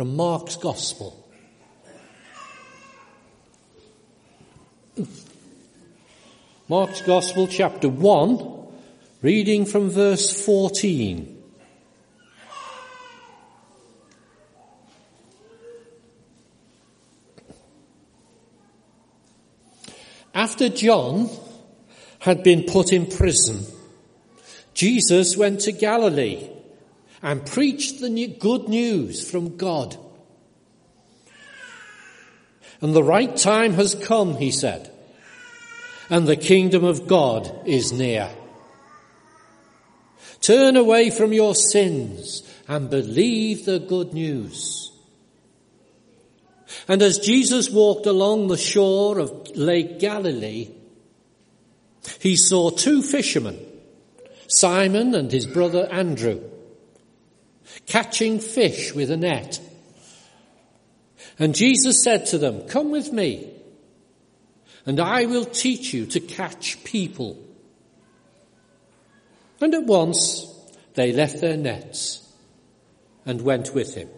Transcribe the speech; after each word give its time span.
from 0.00 0.16
Mark's 0.16 0.56
Gospel. 0.56 1.28
Mark's 6.68 7.02
Gospel, 7.02 7.46
chapter 7.46 7.90
1, 7.90 8.66
reading 9.20 9.66
from 9.66 9.90
verse 9.90 10.32
14. 10.42 11.42
After 20.32 20.70
John 20.70 21.28
had 22.20 22.42
been 22.42 22.62
put 22.62 22.94
in 22.94 23.04
prison, 23.04 23.66
Jesus 24.72 25.36
went 25.36 25.60
to 25.60 25.72
Galilee 25.72 26.48
and 27.22 27.44
preached 27.44 28.00
the 28.00 28.26
good 28.38 28.68
news 28.68 29.28
from 29.28 29.56
God. 29.56 29.96
And 32.80 32.94
the 32.94 33.04
right 33.04 33.36
time 33.36 33.74
has 33.74 33.94
come, 33.94 34.36
he 34.36 34.50
said, 34.50 34.90
and 36.08 36.26
the 36.26 36.36
kingdom 36.36 36.84
of 36.84 37.06
God 37.06 37.50
is 37.66 37.92
near. 37.92 38.30
Turn 40.40 40.76
away 40.76 41.10
from 41.10 41.32
your 41.32 41.54
sins 41.54 42.42
and 42.66 42.88
believe 42.88 43.66
the 43.66 43.78
good 43.78 44.14
news. 44.14 44.90
And 46.88 47.02
as 47.02 47.18
Jesus 47.18 47.68
walked 47.68 48.06
along 48.06 48.46
the 48.48 48.56
shore 48.56 49.18
of 49.18 49.50
Lake 49.54 49.98
Galilee, 49.98 50.70
he 52.20 52.36
saw 52.36 52.70
two 52.70 53.02
fishermen, 53.02 53.58
Simon 54.48 55.14
and 55.14 55.30
his 55.30 55.46
brother 55.46 55.86
Andrew, 55.92 56.42
catching 57.86 58.38
fish 58.38 58.94
with 58.94 59.10
a 59.10 59.16
net. 59.16 59.60
And 61.38 61.54
Jesus 61.54 62.02
said 62.02 62.26
to 62.26 62.38
them, 62.38 62.68
Come 62.68 62.90
with 62.90 63.12
me, 63.12 63.52
and 64.86 65.00
I 65.00 65.26
will 65.26 65.44
teach 65.44 65.92
you 65.92 66.06
to 66.06 66.20
catch 66.20 66.82
people. 66.84 67.38
And 69.60 69.74
at 69.74 69.84
once 69.84 70.46
they 70.94 71.12
left 71.12 71.40
their 71.40 71.56
nets 71.56 72.26
and 73.26 73.42
went 73.42 73.74
with 73.74 73.94
him. 73.94 74.08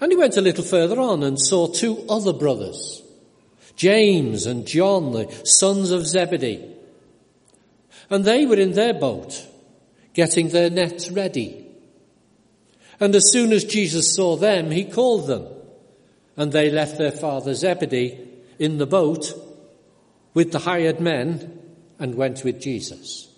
And 0.00 0.10
he 0.10 0.16
went 0.16 0.36
a 0.36 0.42
little 0.42 0.64
further 0.64 0.98
on 0.98 1.22
and 1.22 1.38
saw 1.38 1.66
two 1.66 2.04
other 2.08 2.32
brothers, 2.32 3.02
James 3.76 4.46
and 4.46 4.66
John, 4.66 5.12
the 5.12 5.30
sons 5.44 5.90
of 5.90 6.06
Zebedee. 6.06 6.64
And 8.08 8.24
they 8.24 8.46
were 8.46 8.56
in 8.56 8.72
their 8.72 8.94
boat, 8.94 9.46
getting 10.14 10.48
their 10.48 10.70
nets 10.70 11.10
ready. 11.10 11.69
And 13.00 13.14
as 13.14 13.32
soon 13.32 13.52
as 13.52 13.64
Jesus 13.64 14.14
saw 14.14 14.36
them, 14.36 14.70
he 14.70 14.84
called 14.84 15.26
them. 15.26 15.46
And 16.36 16.52
they 16.52 16.70
left 16.70 16.98
their 16.98 17.10
father 17.10 17.54
Zebedee 17.54 18.18
in 18.58 18.76
the 18.76 18.86
boat 18.86 19.32
with 20.34 20.52
the 20.52 20.60
hired 20.60 21.00
men 21.00 21.58
and 21.98 22.14
went 22.14 22.44
with 22.44 22.60
Jesus. 22.60 23.28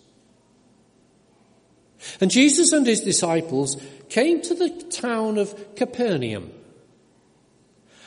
And 2.21 2.31
Jesus 2.31 2.73
and 2.73 2.87
his 2.87 3.01
disciples 3.01 3.81
came 4.09 4.43
to 4.43 4.55
the 4.55 4.71
town 4.91 5.39
of 5.39 5.77
Capernaum. 5.77 6.51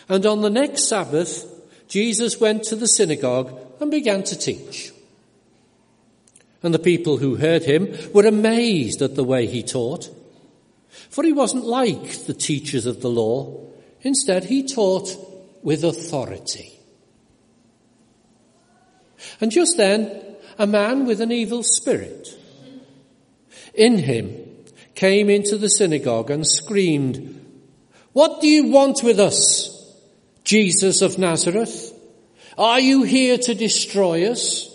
And 0.09 0.26
on 0.26 0.42
the 0.42 0.50
next 0.50 0.88
Sabbath, 0.88 1.45
Jesus 1.88 2.39
went 2.39 2.64
to 2.66 2.76
the 2.76 2.88
synagogue 2.88 3.58
and 3.80 3.89
began 3.89 4.23
to 4.23 4.38
teach. 4.38 4.92
And 6.61 6.73
the 6.73 6.80
people 6.80 7.17
who 7.17 7.36
heard 7.36 7.64
him 7.64 7.95
were 8.14 8.26
amazed 8.26 9.02
at 9.02 9.16
the 9.16 9.23
way 9.23 9.48
he 9.48 9.64
taught. 9.64 10.09
For 11.09 11.23
he 11.23 11.33
wasn't 11.33 11.65
like 11.65 12.25
the 12.25 12.33
teachers 12.33 12.85
of 12.85 13.01
the 13.01 13.09
law. 13.09 13.67
Instead, 14.01 14.45
he 14.45 14.67
taught 14.67 15.09
with 15.63 15.83
authority. 15.83 16.79
And 19.41 19.52
just 19.52 19.77
then, 19.77 20.21
a 20.58 20.67
man 20.67 21.05
with 21.05 21.21
an 21.21 21.31
evil 21.31 21.64
spirit 21.64 22.30
in 23.73 23.97
him 23.97 24.33
came 24.93 25.30
into 25.30 25.58
the 25.58 25.70
synagogue 25.70 26.31
and 26.31 26.47
screamed, 26.47 27.41
What 28.14 28.41
do 28.41 28.47
you 28.47 28.67
want 28.67 29.03
with 29.03 29.20
us, 29.20 29.71
Jesus 30.43 31.02
of 31.02 31.17
Nazareth? 31.17 31.91
Are 32.58 32.80
you 32.80 33.03
here 33.03 33.37
to 33.37 33.53
destroy 33.53 34.30
us? 34.31 34.71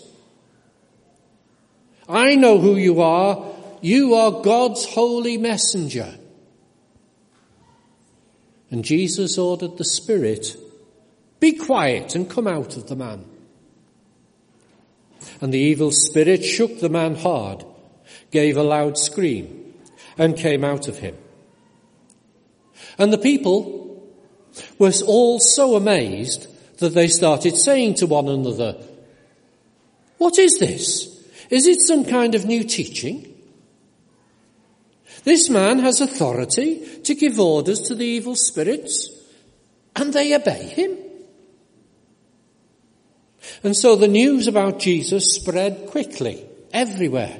I 2.07 2.35
know 2.35 2.59
who 2.59 2.75
you 2.75 3.01
are. 3.01 3.45
You 3.81 4.13
are 4.13 4.43
God's 4.43 4.85
holy 4.85 5.37
messenger. 5.37 6.15
And 8.69 8.85
Jesus 8.85 9.37
ordered 9.37 9.77
the 9.77 9.83
spirit, 9.83 10.55
Be 11.39 11.53
quiet 11.53 12.15
and 12.15 12.29
come 12.29 12.47
out 12.47 12.77
of 12.77 12.87
the 12.87 12.95
man. 12.95 13.25
And 15.41 15.53
the 15.53 15.59
evil 15.59 15.91
spirit 15.91 16.45
shook 16.45 16.79
the 16.79 16.89
man 16.89 17.15
hard, 17.15 17.65
gave 18.29 18.55
a 18.55 18.63
loud 18.63 18.97
scream, 18.97 19.73
and 20.17 20.37
came 20.37 20.63
out 20.63 20.87
of 20.87 20.99
him. 20.99 21.17
And 22.97 23.11
the 23.11 23.17
people 23.17 24.09
were 24.77 24.93
all 25.05 25.39
so 25.39 25.75
amazed 25.75 26.47
that 26.77 26.93
they 26.93 27.07
started 27.07 27.57
saying 27.57 27.95
to 27.95 28.07
one 28.07 28.27
another, 28.27 28.77
What 30.17 30.37
is 30.37 30.57
this? 30.59 31.07
Is 31.49 31.67
it 31.67 31.81
some 31.81 32.05
kind 32.05 32.35
of 32.35 32.45
new 32.45 32.63
teaching? 32.63 33.30
This 35.23 35.49
man 35.49 35.79
has 35.79 36.01
authority 36.01 36.99
to 37.03 37.15
give 37.15 37.39
orders 37.39 37.81
to 37.81 37.95
the 37.95 38.05
evil 38.05 38.35
spirits, 38.35 39.09
and 39.95 40.11
they 40.13 40.33
obey 40.33 40.63
him. 40.63 40.97
And 43.63 43.75
so 43.75 43.95
the 43.95 44.07
news 44.07 44.47
about 44.47 44.79
Jesus 44.79 45.35
spread 45.35 45.87
quickly 45.87 46.45
everywhere 46.73 47.37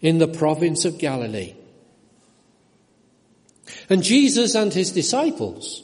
in 0.00 0.18
the 0.18 0.28
province 0.28 0.84
of 0.84 0.98
Galilee. 0.98 1.54
And 3.88 4.02
Jesus 4.02 4.54
and 4.54 4.72
his 4.72 4.92
disciples, 4.92 5.82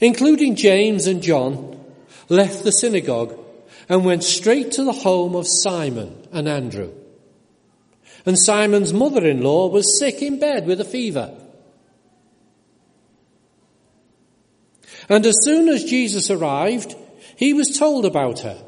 including 0.00 0.56
James 0.56 1.06
and 1.06 1.22
John, 1.22 1.84
left 2.28 2.64
the 2.64 2.72
synagogue 2.72 3.38
and 3.88 4.04
went 4.04 4.24
straight 4.24 4.72
to 4.72 4.84
the 4.84 4.92
home 4.92 5.34
of 5.34 5.46
Simon 5.46 6.26
and 6.32 6.48
Andrew. 6.48 6.92
And 8.28 8.38
Simon's 8.38 8.92
mother-in-law 8.92 9.68
was 9.68 9.98
sick 9.98 10.20
in 10.20 10.38
bed 10.38 10.66
with 10.66 10.82
a 10.82 10.84
fever. 10.84 11.34
And 15.08 15.24
as 15.24 15.42
soon 15.42 15.70
as 15.70 15.84
Jesus 15.84 16.30
arrived, 16.30 16.94
he 17.36 17.54
was 17.54 17.78
told 17.78 18.04
about 18.04 18.40
her. 18.40 18.62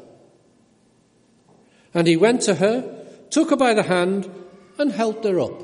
And 1.93 2.07
he 2.07 2.17
went 2.17 2.41
to 2.41 2.55
her, 2.55 3.05
took 3.29 3.51
her 3.51 3.55
by 3.55 3.75
the 3.75 3.83
hand, 3.83 4.27
and 4.79 4.91
helped 4.91 5.25
her 5.25 5.39
up. 5.39 5.61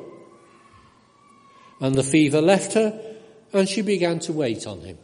And 1.81 1.96
the 1.96 2.03
fever 2.03 2.40
left 2.40 2.74
her, 2.74 3.02
and 3.52 3.68
she 3.68 3.81
began 3.81 4.19
to 4.19 4.31
wait 4.31 4.68
on 4.68 4.81
him. 4.81 5.00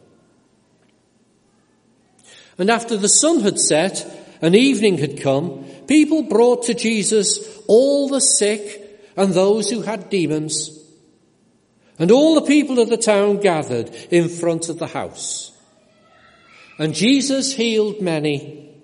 And 2.58 2.70
after 2.70 2.96
the 2.96 3.08
sun 3.08 3.40
had 3.40 3.58
set 3.58 4.06
and 4.40 4.54
evening 4.54 4.98
had 4.98 5.20
come, 5.20 5.64
people 5.88 6.22
brought 6.22 6.66
to 6.66 6.74
Jesus 6.74 7.60
all 7.66 8.08
the 8.08 8.20
sick 8.20 8.82
and 9.16 9.32
those 9.32 9.70
who 9.70 9.82
had 9.82 10.10
demons. 10.10 10.80
And 11.98 12.10
all 12.10 12.34
the 12.34 12.46
people 12.46 12.80
of 12.80 12.88
the 12.88 12.96
town 12.96 13.38
gathered 13.38 13.88
in 14.10 14.28
front 14.28 14.68
of 14.68 14.78
the 14.78 14.88
house. 14.88 15.52
And 16.78 16.94
Jesus 16.94 17.54
healed 17.54 18.00
many 18.00 18.74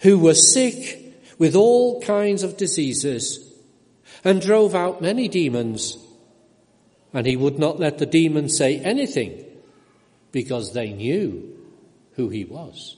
who 0.00 0.18
were 0.18 0.34
sick 0.34 1.14
with 1.38 1.54
all 1.54 2.00
kinds 2.02 2.42
of 2.42 2.56
diseases 2.56 3.52
and 4.24 4.40
drove 4.40 4.74
out 4.74 5.00
many 5.00 5.28
demons. 5.28 5.98
And 7.12 7.26
he 7.26 7.36
would 7.36 7.58
not 7.58 7.78
let 7.78 7.98
the 7.98 8.06
demons 8.06 8.56
say 8.56 8.78
anything 8.78 9.44
because 10.32 10.72
they 10.72 10.92
knew 10.92 11.56
who 12.14 12.28
he 12.28 12.44
was. 12.44 12.96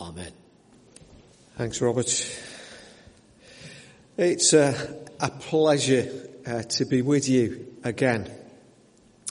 Amen. 0.00 0.32
Thanks, 1.56 1.80
Robert. 1.82 2.08
It's 4.18 4.52
uh, 4.52 4.96
a 5.20 5.30
pleasure 5.30 6.10
uh, 6.44 6.62
to 6.62 6.84
be 6.86 7.02
with 7.02 7.28
you 7.28 7.72
again. 7.84 8.28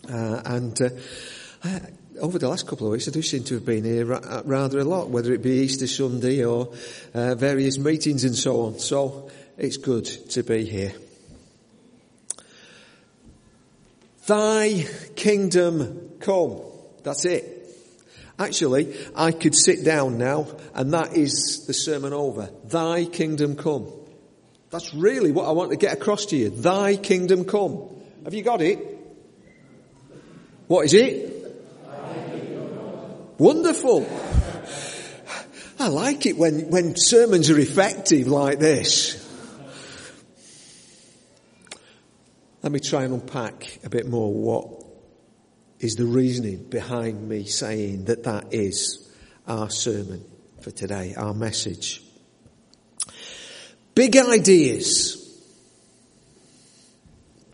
Uh, 0.10 0.42
and 0.46 0.82
uh, 0.82 1.80
over 2.22 2.40
the 2.40 2.48
last 2.48 2.68
couple 2.68 2.88
of 2.88 2.94
weeks, 2.94 3.06
I 3.06 3.12
do 3.12 3.22
seem 3.22 3.44
to 3.44 3.56
have 3.56 3.66
been 3.66 3.84
here 3.84 4.06
ra- 4.06 4.44
rather 4.46 4.80
a 4.80 4.86
lot, 4.86 5.10
whether 5.10 5.34
it 5.34 5.44
be 5.44 5.60
Easter 5.60 5.88
Sunday 5.88 6.46
or 6.46 6.74
uh, 7.14 7.36
various 7.36 7.78
meetings 7.78 8.24
and 8.24 8.34
so 8.34 8.62
on. 8.62 8.80
So 8.80 9.30
it's 9.58 9.76
good 9.76 10.06
to 10.06 10.42
be 10.42 10.64
here. 10.64 10.94
Thy 14.26 14.86
kingdom 15.18 16.12
come. 16.22 16.62
That's 17.04 17.26
it. 17.26 17.56
Actually, 18.40 18.96
I 19.18 19.34
could 19.34 19.54
sit 19.54 19.84
down 19.84 20.18
now 20.18 20.48
and 20.74 20.94
that 20.94 21.18
is 21.18 21.66
the 21.68 21.74
sermon 21.74 22.14
over. 22.14 22.50
Thy 22.64 23.04
kingdom 23.04 23.58
come. 23.58 23.92
That's 24.70 24.94
really 24.94 25.32
what 25.32 25.48
I 25.48 25.52
want 25.52 25.72
to 25.72 25.78
get 25.78 25.94
across 25.94 26.26
to 26.28 26.38
you. 26.38 26.50
Thy 26.50 26.98
kingdom 26.98 27.46
come. 27.46 27.90
Have 28.26 28.34
you 28.34 28.44
got 28.44 28.62
it? 28.62 28.80
What 30.68 30.86
is 30.86 30.94
it? 30.94 31.34
Wonderful. 33.38 34.06
I 35.80 35.88
like 35.88 36.26
it 36.26 36.38
when, 36.38 36.70
when 36.70 36.96
sermons 36.96 37.50
are 37.50 37.60
effective 37.60 38.28
like 38.28 38.60
this. 38.60 39.24
Let 42.64 42.72
me 42.72 42.80
try 42.80 43.04
and 43.04 43.14
unpack 43.14 43.80
a 43.86 43.90
bit 43.90 44.08
more 44.08 44.34
what 44.34 44.84
is 45.80 45.96
the 45.96 46.06
reasoning 46.06 46.64
behind 46.64 47.30
me 47.30 47.46
saying 47.46 48.06
that 48.06 48.24
that 48.24 48.54
is 48.54 49.08
our 49.48 49.70
sermon 49.70 50.26
for 50.62 50.72
today, 50.72 51.14
our 51.16 51.34
message. 51.34 52.04
Big 53.98 54.16
ideas. 54.16 55.18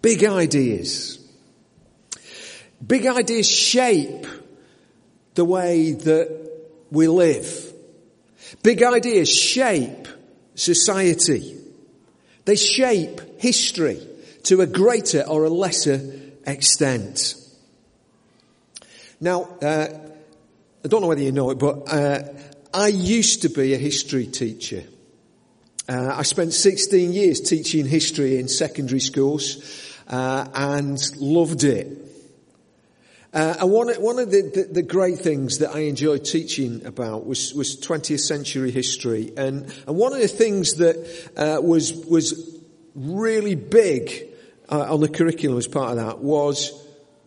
Big 0.01 0.25
ideas. 0.25 1.17
Big 2.85 3.07
ideas 3.07 3.49
shape 3.49 4.27
the 5.35 5.45
way 5.45 5.93
that 5.93 6.51
we 6.91 7.07
live. 7.07 7.71
Big 8.61 8.83
ideas 8.83 9.29
shape 9.29 10.05
society. 10.53 11.57
They 12.43 12.57
shape 12.57 13.39
history 13.39 14.05
to 14.43 14.59
a 14.59 14.67
greater 14.67 15.21
or 15.21 15.45
a 15.45 15.49
lesser 15.49 16.01
extent. 16.45 17.35
Now, 19.21 19.43
uh, 19.61 19.87
I 20.83 20.87
don't 20.89 20.99
know 20.99 21.07
whether 21.07 21.21
you 21.21 21.31
know 21.31 21.51
it, 21.51 21.57
but 21.57 21.89
uh, 21.89 22.23
I 22.73 22.87
used 22.89 23.43
to 23.43 23.49
be 23.49 23.73
a 23.73 23.77
history 23.77 24.27
teacher. 24.27 24.83
Uh, 25.87 26.15
I 26.15 26.23
spent 26.23 26.53
16 26.53 27.11
years 27.11 27.41
teaching 27.41 27.85
history 27.85 28.39
in 28.39 28.47
secondary 28.47 29.01
schools 29.01 29.91
uh, 30.07 30.47
and 30.53 30.97
loved 31.17 31.65
it. 31.65 31.97
Uh, 33.33 33.55
and 33.59 33.71
one, 33.71 33.89
one 33.95 34.19
of 34.19 34.31
the, 34.31 34.43
the, 34.43 34.73
the, 34.75 34.81
great 34.83 35.17
things 35.17 35.57
that 35.57 35.71
I 35.75 35.79
enjoyed 35.79 36.23
teaching 36.23 36.85
about 36.85 37.25
was, 37.25 37.53
was 37.53 37.75
20th 37.77 38.19
century 38.19 38.69
history. 38.69 39.33
And, 39.35 39.73
and 39.87 39.97
one 39.97 40.13
of 40.13 40.19
the 40.19 40.27
things 40.27 40.75
that 40.75 41.31
uh, 41.35 41.59
was, 41.59 41.93
was 41.93 42.59
really 42.93 43.55
big 43.55 44.27
uh, 44.69 44.93
on 44.93 45.01
the 45.01 45.09
curriculum 45.09 45.57
as 45.57 45.67
part 45.67 45.91
of 45.91 45.97
that 45.97 46.19
was 46.19 46.71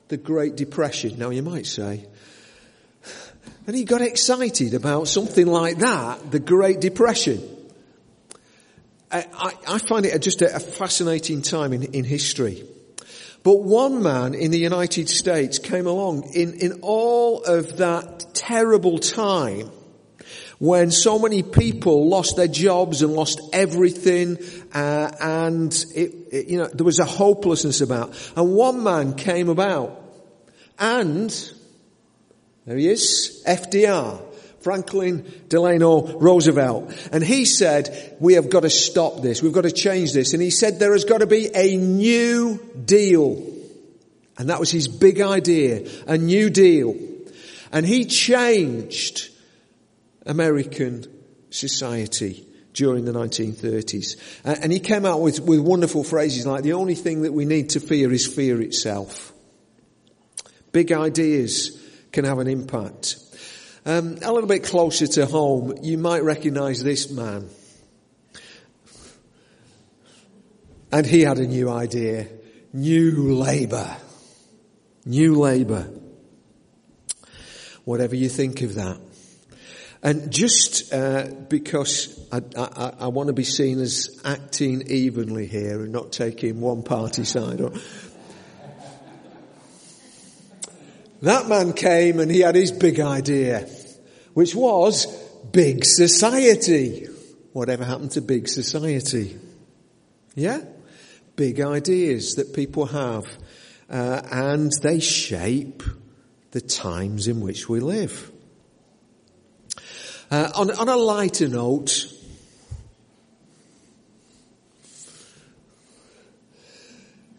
the 0.08 0.16
Great 0.16 0.56
Depression. 0.56 1.18
Now 1.18 1.30
you 1.30 1.42
might 1.42 1.66
say, 1.66 2.06
and 3.66 3.74
he 3.74 3.84
got 3.84 4.00
excited 4.00 4.74
about 4.74 5.08
something 5.08 5.46
like 5.46 5.78
that, 5.78 6.30
the 6.30 6.38
Great 6.38 6.80
Depression. 6.80 7.55
I, 9.18 9.52
I, 9.68 9.78
find 9.78 10.06
it 10.06 10.18
just 10.20 10.42
a, 10.42 10.56
a 10.56 10.60
fascinating 10.60 11.42
time 11.42 11.72
in, 11.72 11.82
in 11.82 12.04
history. 12.04 12.64
But 13.42 13.62
one 13.62 14.02
man 14.02 14.34
in 14.34 14.50
the 14.50 14.58
United 14.58 15.08
States 15.08 15.58
came 15.58 15.86
along 15.86 16.34
in, 16.34 16.54
in 16.54 16.80
all 16.82 17.44
of 17.44 17.76
that 17.76 18.34
terrible 18.34 18.98
time 18.98 19.70
when 20.58 20.90
so 20.90 21.18
many 21.18 21.42
people 21.42 22.08
lost 22.08 22.36
their 22.36 22.48
jobs 22.48 23.02
and 23.02 23.12
lost 23.12 23.40
everything, 23.52 24.38
uh, 24.72 25.10
and 25.20 25.72
it, 25.94 26.14
it, 26.32 26.46
you 26.48 26.58
know 26.58 26.66
there 26.66 26.84
was 26.84 26.98
a 26.98 27.04
hopelessness 27.04 27.80
about. 27.80 28.14
And 28.36 28.54
one 28.54 28.82
man 28.82 29.14
came 29.14 29.48
about, 29.48 30.02
and 30.78 31.30
there 32.64 32.76
he 32.76 32.88
is, 32.88 33.44
FDR, 33.46 34.20
Franklin 34.66 35.24
Delano 35.46 36.18
Roosevelt. 36.18 36.92
And 37.12 37.22
he 37.22 37.44
said, 37.44 38.16
we 38.18 38.34
have 38.34 38.50
got 38.50 38.64
to 38.64 38.68
stop 38.68 39.22
this. 39.22 39.40
We've 39.40 39.52
got 39.52 39.62
to 39.62 39.70
change 39.70 40.12
this. 40.12 40.32
And 40.32 40.42
he 40.42 40.50
said 40.50 40.80
there 40.80 40.90
has 40.90 41.04
got 41.04 41.18
to 41.18 41.26
be 41.28 41.48
a 41.54 41.76
new 41.76 42.58
deal. 42.84 43.46
And 44.36 44.50
that 44.50 44.58
was 44.58 44.68
his 44.68 44.88
big 44.88 45.20
idea, 45.20 45.88
a 46.08 46.18
new 46.18 46.50
deal. 46.50 46.96
And 47.70 47.86
he 47.86 48.06
changed 48.06 49.30
American 50.26 51.06
society 51.50 52.44
during 52.72 53.04
the 53.04 53.12
1930s. 53.12 54.16
And 54.42 54.72
he 54.72 54.80
came 54.80 55.06
out 55.06 55.20
with, 55.20 55.38
with 55.38 55.60
wonderful 55.60 56.02
phrases 56.02 56.44
like, 56.44 56.64
the 56.64 56.72
only 56.72 56.96
thing 56.96 57.22
that 57.22 57.32
we 57.32 57.44
need 57.44 57.70
to 57.70 57.78
fear 57.78 58.12
is 58.12 58.26
fear 58.26 58.60
itself. 58.60 59.32
Big 60.72 60.90
ideas 60.90 61.80
can 62.10 62.24
have 62.24 62.40
an 62.40 62.48
impact. 62.48 63.18
Um, 63.86 64.18
a 64.20 64.32
little 64.32 64.48
bit 64.48 64.64
closer 64.64 65.06
to 65.06 65.26
home, 65.26 65.78
you 65.80 65.96
might 65.96 66.24
recognize 66.24 66.82
this 66.82 67.08
man. 67.08 67.48
And 70.90 71.06
he 71.06 71.20
had 71.20 71.38
a 71.38 71.46
new 71.46 71.70
idea. 71.70 72.26
New 72.72 73.36
Labour. 73.36 73.96
New 75.04 75.36
Labour. 75.36 75.88
Whatever 77.84 78.16
you 78.16 78.28
think 78.28 78.62
of 78.62 78.74
that. 78.74 78.98
And 80.02 80.32
just 80.32 80.92
uh, 80.92 81.28
because 81.48 82.28
I, 82.32 82.40
I, 82.56 82.92
I, 83.00 83.06
want 83.08 83.28
to 83.28 83.32
be 83.32 83.44
seen 83.44 83.78
as 83.80 84.20
acting 84.24 84.82
evenly 84.88 85.46
here 85.46 85.82
and 85.82 85.92
not 85.92 86.10
taking 86.10 86.60
one 86.60 86.82
party 86.82 87.24
side, 87.24 87.60
or, 87.60 87.72
that 91.22 91.48
man 91.48 91.72
came 91.72 92.20
and 92.20 92.30
he 92.30 92.40
had 92.40 92.54
his 92.54 92.72
big 92.72 93.00
idea, 93.00 93.68
which 94.36 94.54
was 94.54 95.06
big 95.50 95.82
society. 95.82 97.06
Whatever 97.54 97.86
happened 97.86 98.10
to 98.10 98.20
big 98.20 98.48
society? 98.48 99.34
Yeah? 100.34 100.60
Big 101.36 101.58
ideas 101.58 102.34
that 102.34 102.52
people 102.52 102.84
have, 102.84 103.24
uh, 103.88 104.20
and 104.30 104.70
they 104.82 105.00
shape 105.00 105.82
the 106.50 106.60
times 106.60 107.28
in 107.28 107.40
which 107.40 107.66
we 107.66 107.80
live. 107.80 108.30
Uh, 110.30 110.50
on, 110.54 110.70
on 110.70 110.90
a 110.90 110.96
lighter 110.96 111.48
note, 111.48 112.12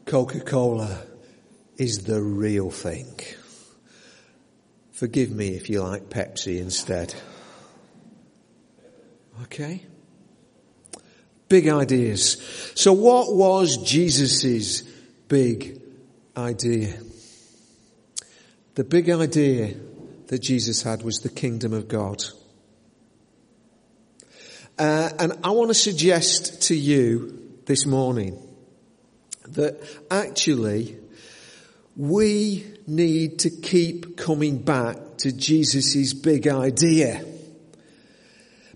Coca-Cola 0.08 1.04
is 1.78 2.06
the 2.06 2.20
real 2.24 2.72
thing. 2.72 3.20
Forgive 4.98 5.30
me 5.30 5.50
if 5.50 5.70
you 5.70 5.84
like 5.84 6.10
Pepsi 6.10 6.60
instead. 6.60 7.14
Okay? 9.44 9.84
Big 11.48 11.68
ideas. 11.68 12.42
So 12.74 12.94
what 12.94 13.32
was 13.32 13.78
Jesus' 13.88 14.82
big 15.28 15.80
idea? 16.36 16.98
The 18.74 18.83
big 18.83 19.12
idea 19.12 19.76
that 20.30 20.42
Jesus 20.42 20.81
had 20.81 21.04
was 21.04 21.19
the 21.19 21.30
kingdom 21.30 21.74
of 21.74 21.88
God. 21.88 22.24
Uh, 24.80 25.12
and 25.19 25.33
I 25.44 25.52
want 25.52 25.69
to 25.69 25.76
suggest 25.76 26.64
to 26.69 26.76
you 26.76 27.52
this 27.68 27.86
morning 27.86 28.42
that 29.50 29.80
actually 30.10 30.98
we 31.97 32.63
need 32.85 33.39
to 33.39 33.49
keep 33.49 34.16
coming 34.18 34.59
back 34.59 35.18
to 35.18 35.31
Jesus' 35.31 36.13
big 36.13 36.47
idea 36.47 37.25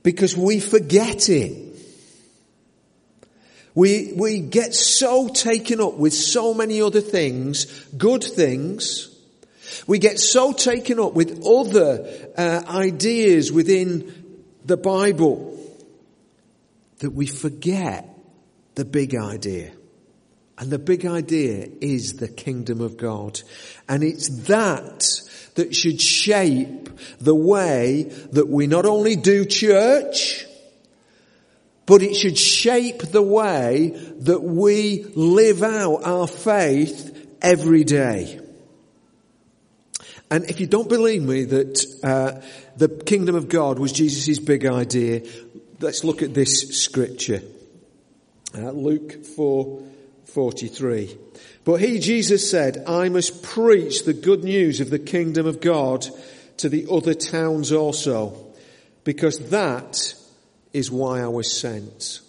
because 0.02 0.36
we 0.36 0.60
forget 0.60 1.30
it. 1.30 1.68
We, 3.76 4.14
we 4.18 4.40
get 4.40 4.74
so 4.74 5.30
taken 5.30 5.80
up 5.80 5.94
with 5.94 6.14
so 6.14 6.56
many 6.56 6.82
other 6.82 7.00
things, 7.00 7.66
good 7.96 8.24
things. 8.24 9.08
We 9.86 10.00
get 10.00 10.20
so 10.20 10.52
taken 10.52 11.00
up 11.00 11.14
with 11.14 11.46
other 11.46 12.06
uh, 12.36 12.64
ideas 12.68 13.52
within 13.52 14.42
the 14.66 14.78
Bible 14.78 15.58
that 17.00 17.12
we 17.12 17.28
forget 17.28 18.10
the 18.76 18.84
big 18.84 19.16
idea. 19.16 19.72
And 20.62 20.70
the 20.70 20.78
big 20.78 21.08
idea 21.08 21.68
is 21.82 22.18
the 22.18 22.28
kingdom 22.28 22.82
of 22.82 22.96
God. 22.96 23.42
And 23.90 24.04
it's 24.04 24.46
that 24.46 25.10
that 25.56 25.76
should 25.76 26.00
shape 26.00 26.88
the 27.20 27.34
way 27.34 28.04
that 28.32 28.48
we 28.48 28.68
not 28.68 28.86
only 28.86 29.16
do 29.16 29.44
church, 29.44 30.46
but 31.88 32.04
it 32.04 32.14
should 32.14 32.38
shape 32.38 33.02
the 33.02 33.24
way 33.24 33.90
that 34.20 34.44
we 34.44 35.04
live 35.16 35.64
out 35.64 36.04
our 36.04 36.28
faith 36.28 37.36
every 37.42 37.84
day. 37.84 38.40
And 40.30 40.48
if 40.48 40.60
you 40.60 40.68
don't 40.68 40.88
believe 40.88 41.24
me 41.24 41.44
that 41.46 41.86
uh, 42.04 42.40
the 42.78 42.88
kingdom 42.88 43.34
of 43.34 43.50
God 43.50 43.80
was 43.80 43.92
Jesus' 43.92 44.38
big 44.38 44.68
idea, 44.68 45.24
let's 45.80 46.04
look 46.04 46.22
at 46.22 46.36
this 46.36 46.84
scripture. 46.84 47.42
Uh, 48.56 48.70
Luke 48.70 49.26
4, 49.26 49.91
43. 50.34 51.18
But 51.64 51.82
he, 51.82 52.00
Jesus 52.00 52.50
said, 52.50 52.84
I 52.88 53.10
must 53.10 53.44
preach 53.44 54.04
the 54.04 54.14
good 54.14 54.44
news 54.44 54.80
of 54.80 54.90
the 54.90 55.00
kingdom 55.00 55.46
of 55.46 55.62
God 55.62 56.06
to 56.58 56.70
the 56.70 56.88
other 56.92 57.14
towns 57.14 57.72
also, 57.72 58.54
because 59.04 59.50
that 59.50 60.14
is 60.74 60.90
why 60.90 61.22
I 61.22 61.28
was 61.28 61.52
sent. 61.52 62.22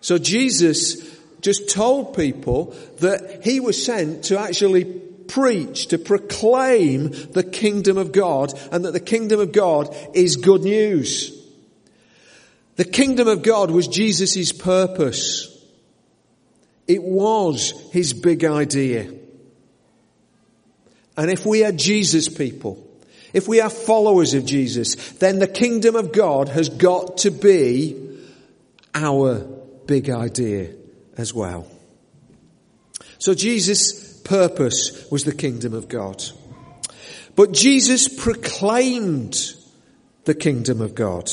So 0.00 0.18
Jesus 0.18 1.16
just 1.40 1.68
told 1.70 2.16
people 2.16 2.74
that 3.00 3.44
he 3.44 3.60
was 3.60 3.82
sent 3.82 4.24
to 4.24 4.38
actually 4.38 4.84
preach, 4.84 5.88
to 5.88 5.98
proclaim 5.98 7.10
the 7.32 7.44
kingdom 7.44 7.98
of 7.98 8.12
God 8.12 8.52
and 8.72 8.84
that 8.84 8.92
the 8.92 9.00
kingdom 9.00 9.40
of 9.40 9.52
God 9.52 9.94
is 10.14 10.36
good 10.36 10.62
news. 10.62 11.32
The 12.76 12.84
kingdom 12.84 13.26
of 13.26 13.42
God 13.42 13.70
was 13.70 13.88
Jesus' 13.88 14.52
purpose. 14.52 15.55
It 16.86 17.02
was 17.02 17.72
his 17.92 18.12
big 18.12 18.44
idea. 18.44 19.12
And 21.16 21.30
if 21.30 21.46
we 21.46 21.64
are 21.64 21.72
Jesus 21.72 22.28
people, 22.28 22.82
if 23.32 23.48
we 23.48 23.60
are 23.60 23.70
followers 23.70 24.34
of 24.34 24.44
Jesus, 24.44 24.94
then 25.12 25.38
the 25.38 25.48
kingdom 25.48 25.96
of 25.96 26.12
God 26.12 26.48
has 26.48 26.68
got 26.68 27.18
to 27.18 27.30
be 27.30 28.18
our 28.94 29.40
big 29.86 30.10
idea 30.10 30.72
as 31.16 31.34
well. 31.34 31.66
So 33.18 33.34
Jesus' 33.34 34.20
purpose 34.20 35.10
was 35.10 35.24
the 35.24 35.34
kingdom 35.34 35.74
of 35.74 35.88
God. 35.88 36.22
But 37.34 37.52
Jesus 37.52 38.08
proclaimed 38.08 39.54
the 40.24 40.34
kingdom 40.34 40.80
of 40.80 40.94
God. 40.94 41.30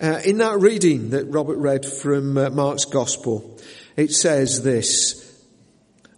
Uh, 0.00 0.20
in 0.24 0.38
that 0.38 0.58
reading 0.58 1.10
that 1.10 1.26
Robert 1.26 1.56
read 1.56 1.84
from 1.84 2.38
uh, 2.38 2.48
Mark's 2.50 2.86
Gospel, 2.86 3.58
it 3.96 4.12
says 4.12 4.62
this, 4.62 5.26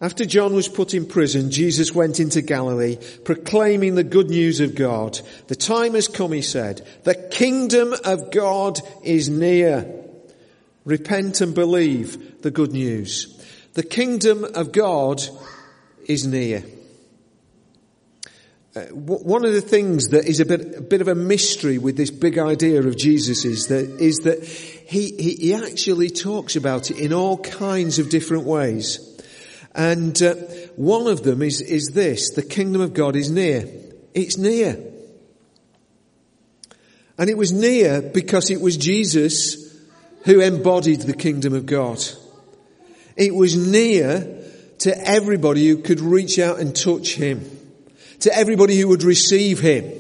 after 0.02 0.24
John 0.24 0.52
was 0.52 0.66
put 0.66 0.94
in 0.94 1.06
prison, 1.06 1.52
Jesus 1.52 1.94
went 1.94 2.18
into 2.18 2.42
Galilee, 2.42 2.98
proclaiming 3.24 3.94
the 3.94 4.02
good 4.02 4.28
news 4.28 4.58
of 4.58 4.74
God. 4.74 5.20
The 5.46 5.54
time 5.54 5.94
has 5.94 6.08
come, 6.08 6.32
he 6.32 6.42
said. 6.42 6.84
The 7.04 7.14
kingdom 7.14 7.94
of 8.04 8.32
God 8.32 8.80
is 9.04 9.28
near. 9.28 9.88
Repent 10.84 11.40
and 11.40 11.54
believe 11.54 12.42
the 12.42 12.50
good 12.50 12.72
news. 12.72 13.40
The 13.74 13.84
kingdom 13.84 14.44
of 14.44 14.72
God 14.72 15.22
is 16.06 16.26
near. 16.26 16.64
Uh, 18.74 18.86
one 18.86 19.44
of 19.44 19.52
the 19.52 19.60
things 19.60 20.08
that 20.08 20.24
is 20.24 20.40
a 20.40 20.46
bit, 20.46 20.78
a 20.78 20.80
bit 20.80 21.00
of 21.02 21.08
a 21.08 21.14
mystery 21.14 21.78
with 21.78 21.96
this 21.96 22.10
big 22.10 22.38
idea 22.38 22.82
of 22.82 22.96
Jesus 22.96 23.44
is 23.44 23.68
that, 23.68 24.00
is 24.00 24.16
that 24.20 24.42
he, 24.92 25.10
he, 25.18 25.34
he 25.36 25.54
actually 25.54 26.10
talks 26.10 26.54
about 26.54 26.90
it 26.90 26.98
in 26.98 27.14
all 27.14 27.38
kinds 27.38 27.98
of 27.98 28.10
different 28.10 28.44
ways. 28.44 29.00
And 29.74 30.20
uh, 30.20 30.34
one 30.76 31.06
of 31.06 31.22
them 31.22 31.40
is, 31.40 31.62
is 31.62 31.92
this, 31.94 32.32
the 32.32 32.42
kingdom 32.42 32.82
of 32.82 32.92
God 32.92 33.16
is 33.16 33.30
near. 33.30 33.66
It's 34.12 34.36
near. 34.36 34.78
And 37.16 37.30
it 37.30 37.38
was 37.38 37.52
near 37.52 38.02
because 38.02 38.50
it 38.50 38.60
was 38.60 38.76
Jesus 38.76 39.74
who 40.26 40.40
embodied 40.40 41.00
the 41.00 41.14
kingdom 41.14 41.54
of 41.54 41.64
God. 41.64 41.98
It 43.16 43.34
was 43.34 43.56
near 43.56 44.44
to 44.80 45.08
everybody 45.08 45.68
who 45.68 45.78
could 45.78 46.00
reach 46.00 46.38
out 46.38 46.58
and 46.58 46.76
touch 46.76 47.14
him, 47.14 47.48
to 48.20 48.36
everybody 48.36 48.78
who 48.78 48.88
would 48.88 49.04
receive 49.04 49.58
him, 49.58 49.90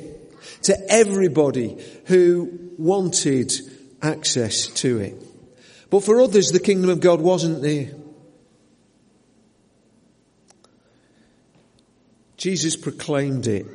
to 0.64 0.76
everybody 0.92 1.82
who 2.04 2.74
wanted 2.76 3.52
access 4.02 4.66
to 4.66 4.98
it. 4.98 5.14
But 5.90 6.04
for 6.04 6.20
others, 6.20 6.50
the 6.50 6.60
kingdom 6.60 6.90
of 6.90 7.00
God 7.00 7.20
wasn't 7.20 7.62
there. 7.62 7.92
Jesus 12.36 12.76
proclaimed 12.76 13.46
it. 13.46 13.66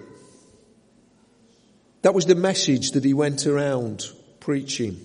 That 2.01 2.13
was 2.13 2.25
the 2.25 2.35
message 2.35 2.91
that 2.91 3.03
he 3.03 3.13
went 3.13 3.47
around 3.47 4.05
preaching. 4.39 4.99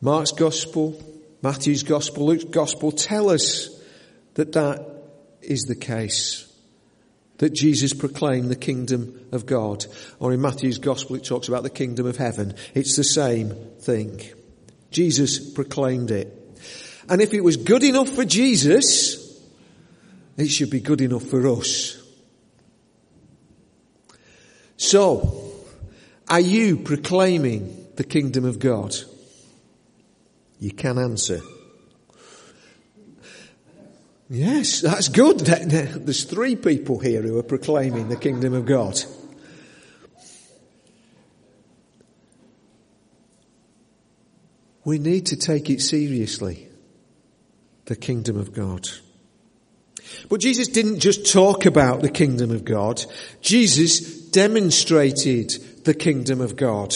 Mark's 0.00 0.32
gospel, 0.32 1.02
Matthew's 1.42 1.82
gospel, 1.82 2.26
Luke's 2.26 2.44
gospel 2.44 2.92
tell 2.92 3.30
us 3.30 3.70
that 4.34 4.52
that 4.52 4.86
is 5.40 5.62
the 5.62 5.74
case. 5.74 6.53
That 7.38 7.50
Jesus 7.50 7.92
proclaimed 7.92 8.48
the 8.48 8.56
kingdom 8.56 9.28
of 9.32 9.46
God. 9.46 9.86
Or 10.20 10.32
in 10.32 10.40
Matthew's 10.40 10.78
gospel 10.78 11.16
it 11.16 11.24
talks 11.24 11.48
about 11.48 11.64
the 11.64 11.70
kingdom 11.70 12.06
of 12.06 12.16
heaven. 12.16 12.54
It's 12.74 12.96
the 12.96 13.04
same 13.04 13.50
thing. 13.80 14.20
Jesus 14.90 15.38
proclaimed 15.50 16.10
it. 16.10 16.40
And 17.08 17.20
if 17.20 17.34
it 17.34 17.42
was 17.42 17.56
good 17.56 17.82
enough 17.82 18.08
for 18.08 18.24
Jesus, 18.24 19.20
it 20.36 20.46
should 20.46 20.70
be 20.70 20.80
good 20.80 21.00
enough 21.00 21.24
for 21.24 21.46
us. 21.48 22.00
So, 24.76 25.52
are 26.28 26.40
you 26.40 26.78
proclaiming 26.78 27.88
the 27.96 28.04
kingdom 28.04 28.44
of 28.44 28.58
God? 28.58 28.94
You 30.58 30.72
can 30.72 30.98
answer. 30.98 31.40
Yes, 34.30 34.80
that's 34.80 35.08
good. 35.08 35.40
There's 35.40 36.24
three 36.24 36.56
people 36.56 36.98
here 36.98 37.22
who 37.22 37.38
are 37.38 37.42
proclaiming 37.42 38.08
the 38.08 38.16
kingdom 38.16 38.54
of 38.54 38.64
God. 38.64 38.98
We 44.84 44.98
need 44.98 45.26
to 45.26 45.36
take 45.36 45.70
it 45.70 45.80
seriously. 45.80 46.68
The 47.86 47.96
kingdom 47.96 48.38
of 48.38 48.52
God. 48.54 48.88
But 50.28 50.40
Jesus 50.40 50.68
didn't 50.68 51.00
just 51.00 51.30
talk 51.30 51.66
about 51.66 52.00
the 52.00 52.10
kingdom 52.10 52.50
of 52.50 52.64
God. 52.64 53.04
Jesus 53.42 54.00
demonstrated 54.30 55.50
the 55.84 55.94
kingdom 55.94 56.40
of 56.40 56.56
God. 56.56 56.94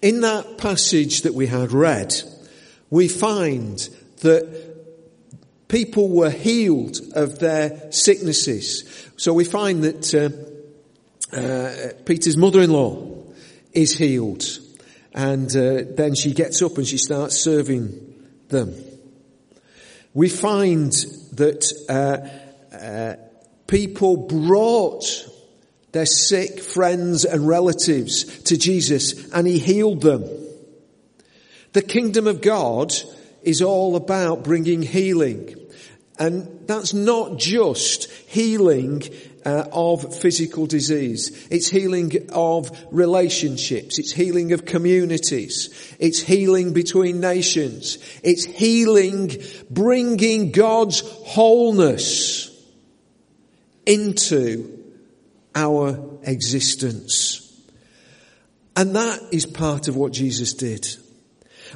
In 0.00 0.22
that 0.22 0.58
passage 0.58 1.22
that 1.22 1.34
we 1.34 1.46
had 1.46 1.72
read, 1.72 2.14
we 2.90 3.08
find 3.08 3.78
that 4.20 4.71
people 5.72 6.08
were 6.08 6.30
healed 6.30 6.98
of 7.16 7.40
their 7.40 7.90
sicknesses. 7.90 9.10
So 9.16 9.32
we 9.32 9.44
find 9.44 9.82
that 9.82 10.14
uh, 10.14 11.36
uh, 11.36 12.02
Peter's 12.04 12.36
mother-in-law 12.36 13.24
is 13.72 13.92
healed, 13.98 14.44
and 15.12 15.48
uh, 15.56 15.82
then 15.96 16.14
she 16.14 16.32
gets 16.32 16.62
up 16.62 16.78
and 16.78 16.86
she 16.86 16.98
starts 16.98 17.36
serving 17.40 18.14
them 18.48 18.72
we 20.14 20.28
find 20.28 20.92
that 21.32 21.72
uh, 21.88 22.76
uh, 22.76 23.16
people 23.66 24.16
brought 24.16 25.04
their 25.92 26.06
sick 26.06 26.60
friends 26.60 27.24
and 27.24 27.46
relatives 27.46 28.42
to 28.42 28.56
Jesus 28.56 29.30
and 29.32 29.46
he 29.46 29.58
healed 29.58 30.02
them. 30.02 30.24
The 31.72 31.82
kingdom 31.82 32.26
of 32.26 32.42
God 32.42 32.92
is 33.42 33.62
all 33.62 33.96
about 33.96 34.44
bringing 34.44 34.82
healing. 34.82 35.56
And 36.22 36.68
that's 36.68 36.94
not 36.94 37.36
just 37.36 38.08
healing 38.28 39.02
uh, 39.44 39.64
of 39.72 40.20
physical 40.20 40.66
disease. 40.66 41.48
It's 41.50 41.68
healing 41.68 42.12
of 42.32 42.70
relationships. 42.92 43.98
It's 43.98 44.12
healing 44.12 44.52
of 44.52 44.64
communities. 44.64 45.96
It's 45.98 46.20
healing 46.20 46.74
between 46.74 47.18
nations. 47.18 47.98
It's 48.22 48.44
healing, 48.44 49.32
bringing 49.68 50.52
God's 50.52 51.00
wholeness 51.00 52.56
into 53.84 54.78
our 55.56 56.18
existence. 56.22 57.52
And 58.76 58.94
that 58.94 59.20
is 59.32 59.44
part 59.44 59.88
of 59.88 59.96
what 59.96 60.12
Jesus 60.12 60.54
did. 60.54 60.86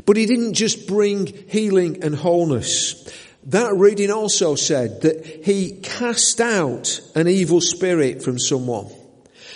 But 0.04 0.16
he 0.16 0.26
didn't 0.26 0.54
just 0.54 0.86
bring 0.86 1.26
healing 1.26 2.04
and 2.04 2.14
wholeness. 2.14 3.10
That 3.46 3.74
reading 3.74 4.10
also 4.10 4.56
said 4.56 5.02
that 5.02 5.24
he 5.44 5.78
cast 5.80 6.40
out 6.40 7.00
an 7.14 7.28
evil 7.28 7.60
spirit 7.60 8.22
from 8.22 8.40
someone. 8.40 8.88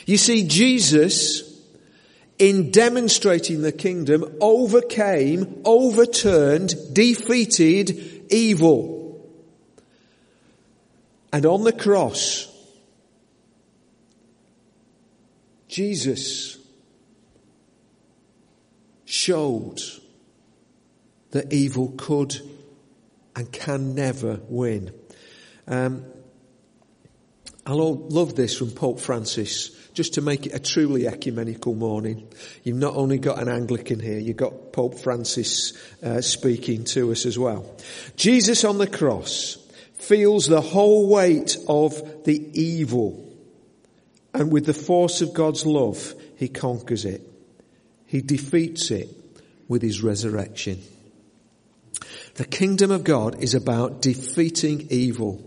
You 0.06 0.16
see, 0.16 0.46
Jesus, 0.46 1.60
in 2.38 2.70
demonstrating 2.70 3.62
the 3.62 3.72
kingdom, 3.72 4.24
overcame, 4.40 5.62
overturned, 5.64 6.72
defeated 6.92 8.26
evil. 8.30 9.28
And 11.32 11.44
on 11.44 11.64
the 11.64 11.72
cross, 11.72 12.46
Jesus 15.66 16.58
showed 19.04 19.80
that 21.32 21.52
evil 21.52 21.92
could 21.96 22.40
and 23.40 23.50
can 23.50 23.94
never 23.94 24.38
win. 24.50 24.92
Um, 25.66 26.04
I 27.64 27.72
love 27.72 28.36
this 28.36 28.58
from 28.58 28.70
Pope 28.70 29.00
Francis, 29.00 29.70
just 29.94 30.14
to 30.14 30.20
make 30.20 30.44
it 30.44 30.54
a 30.54 30.58
truly 30.58 31.06
ecumenical 31.06 31.74
morning. 31.74 32.28
You've 32.64 32.76
not 32.76 32.96
only 32.96 33.16
got 33.16 33.40
an 33.40 33.48
Anglican 33.48 33.98
here, 33.98 34.18
you've 34.18 34.36
got 34.36 34.74
Pope 34.74 34.98
Francis 34.98 35.72
uh, 36.02 36.20
speaking 36.20 36.84
to 36.84 37.12
us 37.12 37.24
as 37.24 37.38
well. 37.38 37.74
Jesus 38.14 38.62
on 38.62 38.76
the 38.76 38.86
cross 38.86 39.56
feels 39.94 40.46
the 40.46 40.60
whole 40.60 41.08
weight 41.08 41.56
of 41.66 42.24
the 42.24 42.60
evil, 42.60 43.26
and 44.34 44.52
with 44.52 44.66
the 44.66 44.74
force 44.74 45.22
of 45.22 45.32
God's 45.32 45.64
love, 45.64 46.12
he 46.36 46.48
conquers 46.48 47.06
it. 47.06 47.22
He 48.04 48.20
defeats 48.20 48.90
it 48.90 49.08
with 49.66 49.80
his 49.80 50.02
resurrection. 50.02 50.82
The 52.34 52.44
kingdom 52.44 52.90
of 52.90 53.04
God 53.04 53.42
is 53.42 53.54
about 53.54 54.02
defeating 54.02 54.86
evil. 54.90 55.44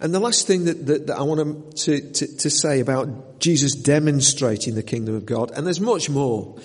And 0.00 0.14
the 0.14 0.20
last 0.20 0.46
thing 0.46 0.64
that, 0.64 0.86
that, 0.86 1.06
that 1.08 1.18
I 1.18 1.22
want 1.22 1.76
to, 1.78 2.00
to, 2.00 2.36
to 2.36 2.50
say 2.50 2.80
about 2.80 3.40
Jesus 3.40 3.74
demonstrating 3.74 4.74
the 4.74 4.82
kingdom 4.82 5.16
of 5.16 5.26
God, 5.26 5.50
and 5.50 5.66
there's 5.66 5.80
much 5.80 6.08
more, 6.08 6.58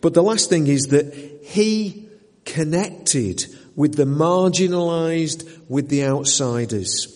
but 0.00 0.14
the 0.14 0.22
last 0.22 0.48
thing 0.48 0.66
is 0.66 0.88
that 0.88 1.14
he 1.44 2.08
connected 2.44 3.46
with 3.74 3.94
the 3.96 4.04
marginalized, 4.04 5.68
with 5.68 5.90
the 5.90 6.04
outsiders. 6.04 7.12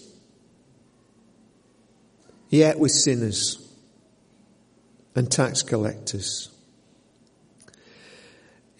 He 2.48 2.62
ate 2.62 2.78
with 2.78 2.90
sinners 2.90 3.66
and 5.14 5.30
tax 5.30 5.62
collectors. 5.62 6.48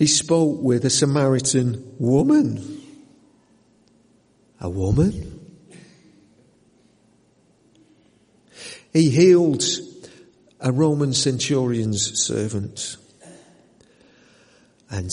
He 0.00 0.06
spoke 0.06 0.62
with 0.62 0.86
a 0.86 0.90
Samaritan 0.90 1.94
woman. 1.98 2.80
A 4.58 4.70
woman? 4.70 5.38
He 8.94 9.10
healed 9.10 9.62
a 10.58 10.72
Roman 10.72 11.12
centurion's 11.12 12.18
servant. 12.18 12.96
And 14.88 15.10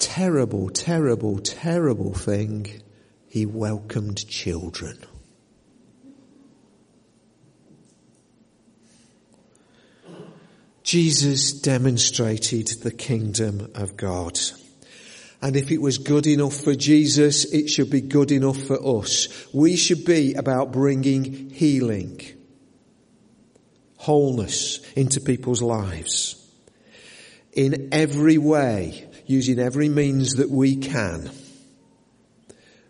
terrible, 0.00 0.70
terrible, 0.70 1.38
terrible 1.38 2.12
thing, 2.12 2.82
he 3.28 3.46
welcomed 3.46 4.26
children. 4.26 4.98
Jesus 10.86 11.50
demonstrated 11.52 12.68
the 12.68 12.92
kingdom 12.92 13.72
of 13.74 13.96
God. 13.96 14.38
And 15.42 15.56
if 15.56 15.72
it 15.72 15.82
was 15.82 15.98
good 15.98 16.28
enough 16.28 16.54
for 16.54 16.76
Jesus, 16.76 17.44
it 17.52 17.68
should 17.68 17.90
be 17.90 18.00
good 18.00 18.30
enough 18.30 18.56
for 18.56 19.00
us. 19.00 19.26
We 19.52 19.74
should 19.74 20.04
be 20.04 20.34
about 20.34 20.70
bringing 20.70 21.50
healing 21.50 22.20
wholeness 23.96 24.78
into 24.92 25.20
people's 25.20 25.60
lives 25.60 26.40
in 27.52 27.88
every 27.90 28.38
way, 28.38 29.08
using 29.26 29.58
every 29.58 29.88
means 29.88 30.34
that 30.34 30.50
we 30.50 30.76
can. 30.76 31.32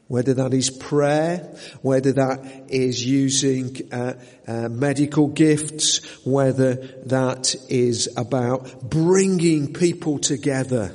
Whether 0.08 0.34
that 0.34 0.54
is 0.54 0.70
prayer, 0.70 1.38
whether 1.82 2.12
that 2.12 2.66
is 2.68 3.04
using 3.04 3.92
uh, 3.92 4.14
uh, 4.46 4.68
medical 4.68 5.26
gifts, 5.26 6.04
whether 6.25 6.75
that 7.06 7.56
is 7.68 8.08
about 8.16 8.88
bringing 8.88 9.72
people 9.72 10.18
together. 10.20 10.94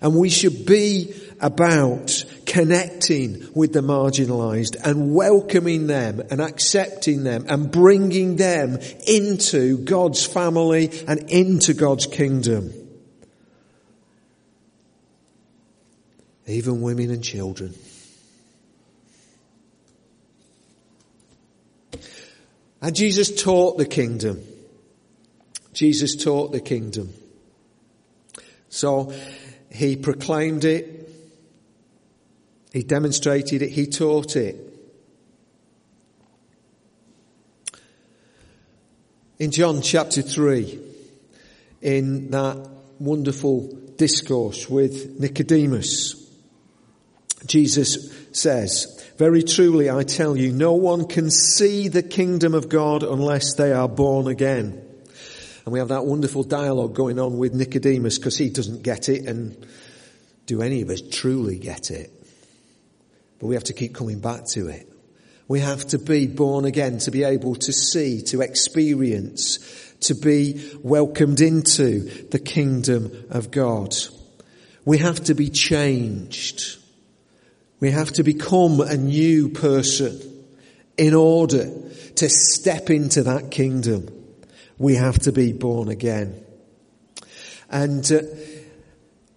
And 0.00 0.16
we 0.16 0.30
should 0.30 0.66
be 0.66 1.14
about 1.40 2.24
connecting 2.46 3.48
with 3.54 3.72
the 3.72 3.80
marginalized 3.80 4.76
and 4.84 5.14
welcoming 5.14 5.86
them 5.86 6.20
and 6.30 6.40
accepting 6.40 7.24
them 7.24 7.44
and 7.48 7.70
bringing 7.70 8.36
them 8.36 8.78
into 9.06 9.78
God's 9.78 10.26
family 10.26 10.90
and 11.06 11.30
into 11.30 11.74
God's 11.74 12.06
kingdom. 12.06 12.81
Even 16.46 16.80
women 16.80 17.10
and 17.10 17.22
children. 17.22 17.74
And 22.80 22.96
Jesus 22.96 23.40
taught 23.40 23.78
the 23.78 23.86
kingdom. 23.86 24.42
Jesus 25.72 26.16
taught 26.16 26.52
the 26.52 26.60
kingdom. 26.60 27.12
So 28.68 29.12
he 29.70 29.96
proclaimed 29.96 30.64
it, 30.64 31.08
he 32.72 32.82
demonstrated 32.82 33.62
it. 33.62 33.70
He 33.70 33.86
taught 33.86 34.34
it. 34.34 34.56
In 39.38 39.50
John 39.50 39.82
chapter 39.82 40.22
3, 40.22 40.78
in 41.82 42.30
that 42.30 42.68
wonderful 42.98 43.68
discourse 43.96 44.70
with 44.70 45.20
Nicodemus, 45.20 46.21
Jesus 47.46 48.12
says, 48.32 49.04
Very 49.18 49.42
truly 49.42 49.90
I 49.90 50.02
tell 50.04 50.36
you, 50.36 50.52
no 50.52 50.72
one 50.74 51.06
can 51.06 51.30
see 51.30 51.88
the 51.88 52.02
kingdom 52.02 52.54
of 52.54 52.68
God 52.68 53.02
unless 53.02 53.54
they 53.54 53.72
are 53.72 53.88
born 53.88 54.26
again. 54.26 54.88
And 55.64 55.72
we 55.72 55.78
have 55.78 55.88
that 55.88 56.04
wonderful 56.04 56.42
dialogue 56.42 56.94
going 56.94 57.18
on 57.18 57.38
with 57.38 57.54
Nicodemus 57.54 58.18
because 58.18 58.36
he 58.36 58.50
doesn't 58.50 58.82
get 58.82 59.08
it 59.08 59.26
and 59.26 59.56
do 60.46 60.60
any 60.62 60.82
of 60.82 60.90
us 60.90 61.00
truly 61.00 61.58
get 61.58 61.90
it? 61.90 62.10
But 63.38 63.46
we 63.46 63.54
have 63.54 63.64
to 63.64 63.72
keep 63.72 63.94
coming 63.94 64.20
back 64.20 64.46
to 64.48 64.68
it. 64.68 64.88
We 65.48 65.60
have 65.60 65.86
to 65.88 65.98
be 65.98 66.26
born 66.26 66.64
again 66.64 66.98
to 66.98 67.10
be 67.10 67.24
able 67.24 67.56
to 67.56 67.72
see, 67.72 68.22
to 68.24 68.40
experience, 68.40 69.58
to 70.00 70.14
be 70.14 70.70
welcomed 70.82 71.40
into 71.40 72.00
the 72.28 72.38
kingdom 72.38 73.26
of 73.30 73.50
God. 73.50 73.94
We 74.84 74.98
have 74.98 75.24
to 75.24 75.34
be 75.34 75.50
changed. 75.50 76.78
We 77.82 77.90
have 77.90 78.12
to 78.12 78.22
become 78.22 78.80
a 78.80 78.96
new 78.96 79.48
person 79.48 80.20
in 80.96 81.14
order 81.14 81.68
to 82.14 82.28
step 82.28 82.90
into 82.90 83.24
that 83.24 83.50
kingdom. 83.50 84.08
We 84.78 84.94
have 84.94 85.18
to 85.22 85.32
be 85.32 85.52
born 85.52 85.88
again. 85.88 86.44
And 87.68 88.04
uh, 88.12 88.20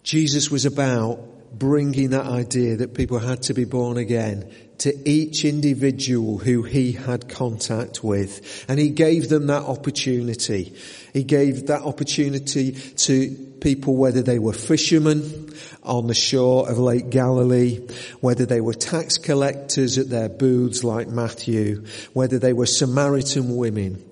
Jesus 0.03 0.51
was 0.51 0.67
about 0.67 1.57
bringing 1.57 2.11
that 2.11 2.27
idea 2.27 2.75
that 2.75 2.93
people 2.93 3.17
had 3.17 3.41
to 3.43 3.55
be 3.55 3.65
born 3.65 3.97
again 3.97 4.53
to 4.79 5.09
each 5.09 5.45
individual 5.45 6.37
who 6.37 6.63
he 6.63 6.91
had 6.91 7.29
contact 7.29 8.03
with. 8.03 8.65
And 8.67 8.79
he 8.79 8.89
gave 8.89 9.29
them 9.29 9.47
that 9.47 9.63
opportunity. 9.63 10.73
He 11.13 11.23
gave 11.23 11.67
that 11.67 11.83
opportunity 11.83 12.73
to 12.73 13.29
people 13.61 13.95
whether 13.95 14.21
they 14.21 14.39
were 14.39 14.53
fishermen 14.53 15.53
on 15.83 16.07
the 16.07 16.13
shore 16.13 16.69
of 16.69 16.77
Lake 16.77 17.09
Galilee, 17.09 17.87
whether 18.19 18.45
they 18.45 18.61
were 18.61 18.73
tax 18.73 19.17
collectors 19.17 19.97
at 19.97 20.09
their 20.09 20.29
booths 20.29 20.83
like 20.83 21.07
Matthew, 21.07 21.85
whether 22.13 22.39
they 22.39 22.53
were 22.53 22.65
Samaritan 22.65 23.55
women, 23.55 24.03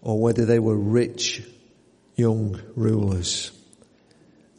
or 0.00 0.20
whether 0.20 0.46
they 0.46 0.58
were 0.58 0.76
rich 0.76 1.42
young 2.16 2.60
rulers. 2.74 3.52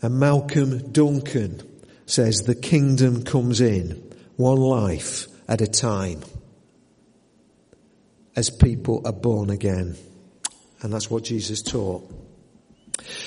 And 0.01 0.19
Malcolm 0.19 0.91
Duncan 0.91 1.62
says 2.05 2.41
the 2.41 2.55
kingdom 2.55 3.23
comes 3.23 3.62
in 3.62 4.09
one 4.39 4.58
life 4.58 5.28
at 5.49 5.60
a 5.60 5.67
time 5.67 6.21
as 8.38 8.49
people 8.49 9.02
are 9.06 9.12
born 9.12 9.49
again. 9.49 9.97
And 10.82 10.93
that's 10.93 11.12
what 11.12 11.25
Jesus 11.25 11.62
taught. 11.62 12.10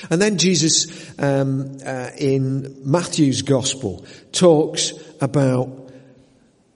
And 0.09 0.19
then 0.19 0.39
Jesus, 0.39 1.13
um, 1.19 1.77
uh, 1.85 2.09
in 2.17 2.81
Matthew's 2.83 3.43
gospel, 3.43 4.07
talks 4.31 4.91
about 5.21 5.91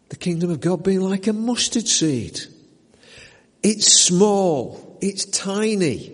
the 0.09 0.15
kingdom 0.15 0.51
of 0.51 0.61
God 0.61 0.83
being 0.83 1.01
like 1.01 1.25
a 1.25 1.33
mustard 1.33 1.87
seed. 1.87 2.39
It's 3.63 3.91
small. 4.03 4.99
It's 5.01 5.25
tiny. 5.25 6.13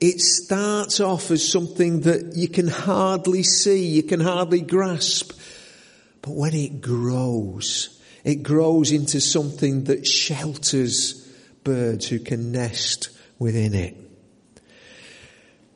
It 0.00 0.20
starts 0.20 1.00
off 1.00 1.30
as 1.30 1.46
something 1.46 2.00
that 2.02 2.34
you 2.34 2.48
can 2.48 2.68
hardly 2.68 3.42
see, 3.42 3.84
you 3.88 4.04
can 4.04 4.20
hardly 4.20 4.62
grasp. 4.62 5.38
But 6.22 6.32
when 6.32 6.54
it 6.54 6.80
grows, 6.80 8.00
it 8.24 8.42
grows 8.42 8.92
into 8.92 9.20
something 9.20 9.84
that 9.84 10.06
shelters 10.06 11.26
birds 11.64 12.06
who 12.08 12.18
can 12.18 12.52
nest 12.52 13.10
within 13.38 13.74
it. 13.74 13.96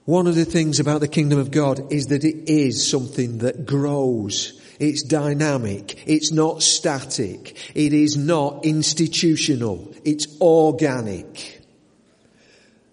One 0.04 0.26
of 0.26 0.34
the 0.34 0.44
things 0.44 0.80
about 0.80 1.00
the 1.00 1.08
kingdom 1.08 1.38
of 1.38 1.50
God 1.50 1.92
is 1.92 2.06
that 2.06 2.24
it 2.24 2.50
is 2.50 2.88
something 2.88 3.38
that 3.38 3.66
grows. 3.66 4.60
It's 4.80 5.04
dynamic. 5.04 6.02
It's 6.06 6.32
not 6.32 6.62
static. 6.62 7.56
It 7.74 7.92
is 7.92 8.16
not 8.16 8.64
institutional. 8.64 9.94
It's 10.04 10.40
organic. 10.40 11.60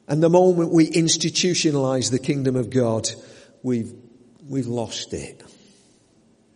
And 0.08 0.22
the 0.22 0.30
moment 0.30 0.72
we 0.72 0.90
institutionalize 0.90 2.12
the 2.12 2.20
kingdom 2.20 2.56
of 2.56 2.70
God, 2.70 3.10
we've, 3.64 3.92
we've 4.48 4.68
lost 4.68 5.14
it. 5.14 5.42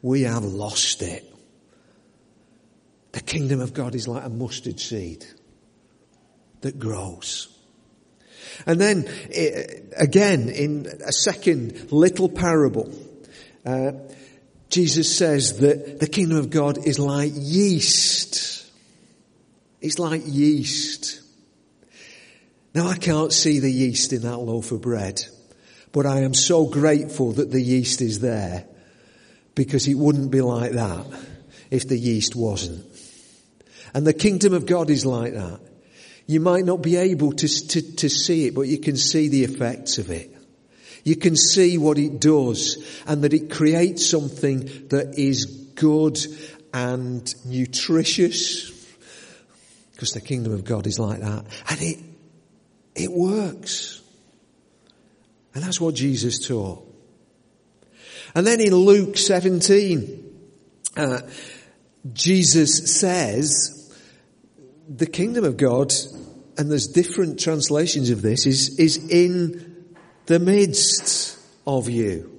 We 0.03 0.23
have 0.23 0.43
lost 0.43 1.01
it. 1.01 1.25
The 3.13 3.21
kingdom 3.21 3.61
of 3.61 3.73
God 3.73 3.95
is 3.95 4.07
like 4.07 4.25
a 4.25 4.29
mustard 4.29 4.79
seed 4.79 5.25
that 6.61 6.77
grows. 6.77 7.47
And 8.65 8.79
then, 8.79 9.07
eh, 9.31 9.79
again, 9.95 10.49
in 10.49 10.87
a 11.05 11.11
second 11.11 11.91
little 11.91 12.27
parable, 12.27 12.93
uh, 13.65 13.93
Jesus 14.69 15.15
says 15.15 15.59
that 15.59 15.99
the 15.99 16.07
kingdom 16.07 16.37
of 16.37 16.49
God 16.49 16.85
is 16.85 16.99
like 16.99 17.31
yeast. 17.33 18.65
It's 19.79 19.99
like 19.99 20.23
yeast. 20.25 21.21
Now 22.75 22.87
I 22.87 22.97
can't 22.97 23.31
see 23.31 23.59
the 23.59 23.71
yeast 23.71 24.11
in 24.11 24.23
that 24.23 24.37
loaf 24.37 24.71
of 24.71 24.81
bread, 24.81 25.23
but 25.91 26.05
I 26.05 26.21
am 26.21 26.33
so 26.33 26.65
grateful 26.65 27.33
that 27.33 27.51
the 27.51 27.61
yeast 27.61 28.01
is 28.01 28.19
there 28.19 28.65
because 29.55 29.87
it 29.87 29.95
wouldn't 29.95 30.31
be 30.31 30.41
like 30.41 30.71
that 30.71 31.05
if 31.69 31.87
the 31.87 31.97
yeast 31.97 32.35
wasn't. 32.35 32.85
And 33.93 34.07
the 34.07 34.13
kingdom 34.13 34.53
of 34.53 34.65
God 34.65 34.89
is 34.89 35.05
like 35.05 35.33
that. 35.33 35.59
You 36.25 36.39
might 36.39 36.65
not 36.65 36.81
be 36.81 36.95
able 36.95 37.33
to, 37.33 37.47
to, 37.47 37.95
to 37.95 38.09
see 38.09 38.47
it, 38.47 38.55
but 38.55 38.61
you 38.61 38.79
can 38.79 38.97
see 38.97 39.27
the 39.27 39.43
effects 39.43 39.97
of 39.97 40.09
it. 40.09 40.35
You 41.03 41.17
can 41.17 41.35
see 41.35 41.77
what 41.77 41.97
it 41.97 42.19
does 42.21 42.77
and 43.05 43.23
that 43.23 43.33
it 43.33 43.51
creates 43.51 44.05
something 44.05 44.59
that 44.87 45.15
is 45.17 45.45
good 45.75 46.17
and 46.73 47.33
nutritious. 47.45 48.71
Because 49.91 50.13
the 50.13 50.21
kingdom 50.21 50.53
of 50.53 50.63
God 50.63 50.87
is 50.87 50.97
like 50.97 51.19
that. 51.19 51.45
And 51.69 51.81
it, 51.81 51.99
it 52.95 53.11
works. 53.11 54.01
And 55.53 55.63
that's 55.63 55.79
what 55.79 55.93
Jesus 55.93 56.47
taught. 56.47 56.89
And 58.35 58.47
then 58.47 58.59
in 58.59 58.73
Luke 58.73 59.17
17, 59.17 60.23
uh, 60.97 61.21
Jesus 62.11 62.99
says, 62.99 63.79
the 64.89 65.05
kingdom 65.05 65.45
of 65.45 65.57
God, 65.57 65.93
and 66.57 66.69
there's 66.69 66.87
different 66.87 67.39
translations 67.39 68.09
of 68.09 68.21
this, 68.21 68.45
is, 68.45 68.77
is 68.79 68.97
in 69.09 69.95
the 70.25 70.39
midst 70.39 71.39
of 71.65 71.89
you. 71.89 72.29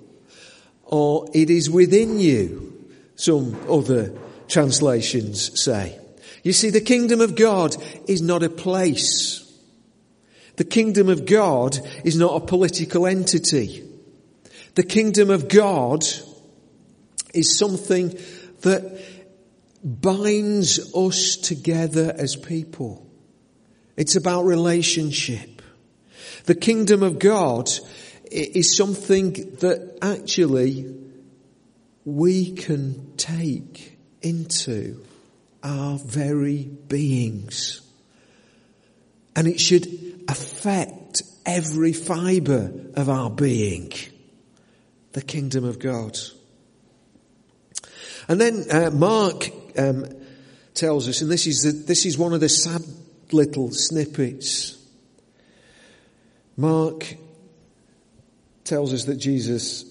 Or 0.85 1.29
it 1.33 1.51
is 1.51 1.71
within 1.71 2.21
you, 2.21 2.91
some 3.17 3.57
other 3.71 4.13
translations 4.49 5.61
say. 5.61 5.99
You 6.43 6.53
see, 6.53 6.71
the 6.71 6.81
kingdom 6.81 7.21
of 7.21 7.37
God 7.37 7.75
is 8.07 8.21
not 8.21 8.43
a 8.43 8.51
place. 8.51 9.41
The 10.57 10.65
kingdom 10.65 11.09
of 11.09 11.25
God 11.25 11.79
is 12.05 12.17
not 12.17 12.43
a 12.43 12.47
political 12.47 13.07
entity. 13.07 13.84
The 14.75 14.83
kingdom 14.83 15.31
of 15.31 15.49
God 15.49 16.05
is 17.33 17.59
something 17.59 18.19
that 18.63 19.01
binds 19.85 20.95
us 20.95 21.37
together 21.37 22.15
as 22.17 22.37
people. 22.37 23.07
It's 23.97 24.17
about 24.17 24.45
relationship. 24.45 25.63
The 26.47 26.55
kingdom 26.55 27.03
of 27.03 27.19
God 27.19 27.71
is 28.31 28.77
something 28.77 29.33
that 29.57 29.99
actually 30.03 30.93
we 32.05 32.53
can 32.53 33.17
take 33.17 33.97
into 34.23 35.05
our 35.63 35.99
very 35.99 36.65
beings. 36.65 37.81
And 39.37 39.47
it 39.47 39.61
should 39.61 39.87
affect 40.29 41.23
every 41.47 41.93
fibre 41.93 42.73
of 42.95 43.09
our 43.09 43.31
being. 43.31 43.93
The 45.15 45.23
kingdom 45.23 45.65
of 45.65 45.79
God. 45.79 46.19
And 48.29 48.41
then 48.41 48.65
uh, 48.71 48.91
Mark 48.91 49.49
um, 49.79 50.07
tells 50.75 51.09
us, 51.09 51.21
and 51.21 51.31
this 51.31 51.47
is 51.47 51.63
the, 51.63 51.71
this 51.71 52.05
is 52.05 52.19
one 52.19 52.35
of 52.35 52.41
the 52.41 52.49
sad 52.49 52.83
little 53.31 53.71
snippets. 53.71 54.77
Mark 56.57 57.17
tells 58.65 58.93
us 58.93 59.05
that 59.05 59.17
Jesus 59.17 59.85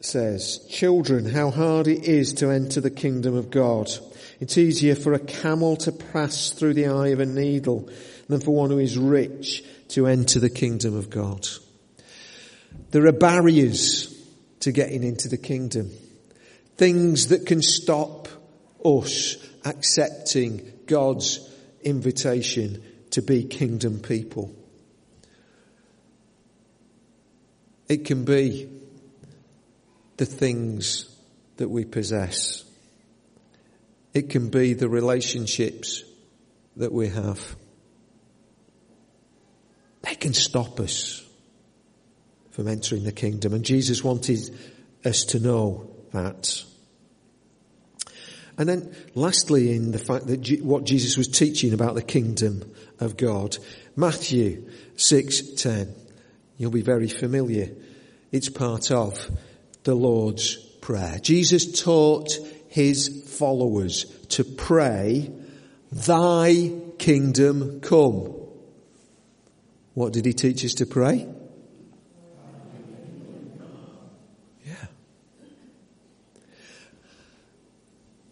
says, 0.00 0.64
"Children, 0.70 1.26
how 1.26 1.50
hard 1.50 1.88
it 1.88 2.04
is 2.04 2.34
to 2.34 2.50
enter 2.50 2.80
the 2.80 2.90
kingdom 2.90 3.34
of 3.34 3.50
God. 3.50 3.90
It's 4.38 4.56
easier 4.56 4.94
for 4.94 5.14
a 5.14 5.18
camel 5.18 5.76
to 5.78 5.90
pass 5.90 6.50
through 6.50 6.74
the 6.74 6.86
eye 6.86 7.08
of 7.08 7.20
a 7.20 7.26
needle 7.26 7.88
than 8.28 8.40
for 8.40 8.54
one 8.54 8.70
who 8.70 8.78
is 8.78 8.96
rich 8.96 9.64
to 9.88 10.06
enter 10.06 10.38
the 10.38 10.48
kingdom 10.48 10.96
of 10.96 11.10
God." 11.10 11.48
There 12.92 13.06
are 13.06 13.12
barriers 13.12 14.09
to 14.60 14.72
getting 14.72 15.02
into 15.02 15.28
the 15.28 15.36
kingdom. 15.36 15.90
Things 16.76 17.28
that 17.28 17.46
can 17.46 17.62
stop 17.62 18.28
us 18.84 19.36
accepting 19.64 20.72
God's 20.86 21.40
invitation 21.82 22.82
to 23.10 23.22
be 23.22 23.44
kingdom 23.44 24.00
people. 24.00 24.54
It 27.88 28.04
can 28.04 28.24
be 28.24 28.70
the 30.16 30.26
things 30.26 31.14
that 31.56 31.68
we 31.68 31.84
possess. 31.84 32.64
It 34.14 34.30
can 34.30 34.48
be 34.48 34.74
the 34.74 34.88
relationships 34.88 36.04
that 36.76 36.92
we 36.92 37.08
have. 37.08 37.56
They 40.02 40.14
can 40.14 40.34
stop 40.34 40.80
us 40.80 41.26
from 42.60 42.68
entering 42.68 43.04
the 43.04 43.10
kingdom. 43.10 43.54
And 43.54 43.64
Jesus 43.64 44.04
wanted 44.04 44.38
us 45.02 45.24
to 45.24 45.40
know 45.40 45.90
that. 46.12 46.62
And 48.58 48.68
then 48.68 48.94
lastly 49.14 49.74
in 49.74 49.92
the 49.92 49.98
fact 49.98 50.26
that 50.26 50.46
what 50.62 50.84
Jesus 50.84 51.16
was 51.16 51.26
teaching 51.26 51.72
about 51.72 51.94
the 51.94 52.02
kingdom 52.02 52.70
of 52.98 53.16
God, 53.16 53.56
Matthew 53.96 54.68
6:10. 54.96 55.94
You'll 56.58 56.70
be 56.70 56.82
very 56.82 57.08
familiar. 57.08 57.70
It's 58.30 58.50
part 58.50 58.90
of 58.90 59.30
the 59.84 59.94
Lord's 59.94 60.56
prayer. 60.82 61.18
Jesus 61.22 61.80
taught 61.80 62.38
his 62.68 63.22
followers 63.38 64.04
to 64.28 64.44
pray, 64.44 65.30
thy 65.90 66.72
kingdom 66.98 67.80
come. 67.80 68.34
What 69.94 70.12
did 70.12 70.26
he 70.26 70.34
teach 70.34 70.62
us 70.62 70.74
to 70.74 70.84
pray? 70.84 71.26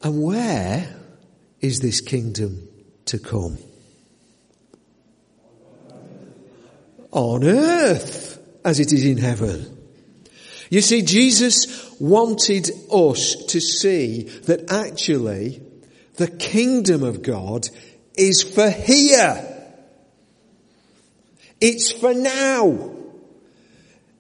And 0.03 0.23
where 0.23 0.95
is 1.61 1.81
this 1.81 2.01
kingdom 2.01 2.69
to 3.07 3.19
come? 3.19 3.59
On 7.11 7.43
earth 7.43 8.41
as 8.65 8.81
it 8.81 8.93
is 8.93 9.05
in 9.05 9.19
heaven. 9.19 9.77
You 10.71 10.83
see, 10.83 11.03
Jesus 11.03 11.99
wanted 11.99 12.71
us 12.93 13.35
to 13.47 13.61
see 13.61 14.25
that 14.45 14.71
actually 14.71 15.63
the 16.17 16.29
kingdom 16.29 17.03
of 17.03 17.23
God 17.23 17.69
is 18.17 18.43
for 18.43 18.71
here. 18.71 19.55
It's 21.61 21.91
for 21.91 22.15
now. 22.15 22.95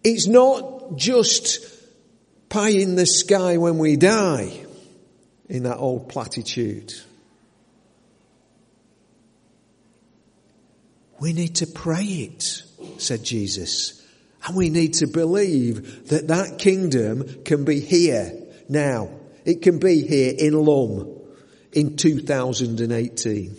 It's 0.03 0.27
not 0.27 0.97
just 0.97 1.59
pie 2.49 2.71
in 2.71 2.97
the 2.97 3.07
sky 3.07 3.59
when 3.59 3.79
we 3.79 3.97
die 3.97 4.65
in 5.49 5.65
that 5.65 5.79
old 5.79 6.09
platitude. 6.09 6.95
We 11.21 11.33
need 11.33 11.57
to 11.57 11.67
pray 11.67 12.05
it, 12.05 12.63
said 12.99 13.25
Jesus. 13.25 14.05
And 14.47 14.57
we 14.57 14.71
need 14.71 14.95
to 14.95 15.07
believe 15.07 16.09
that 16.09 16.29
that 16.29 16.59
kingdom 16.59 17.43
can 17.45 17.65
be 17.65 17.81
here 17.81 18.33
now. 18.69 19.11
It 19.45 19.63
can 19.63 19.79
be 19.79 20.07
here 20.07 20.33
in 20.39 20.55
Lum 20.55 21.19
in 21.73 21.97
2018. 21.97 23.57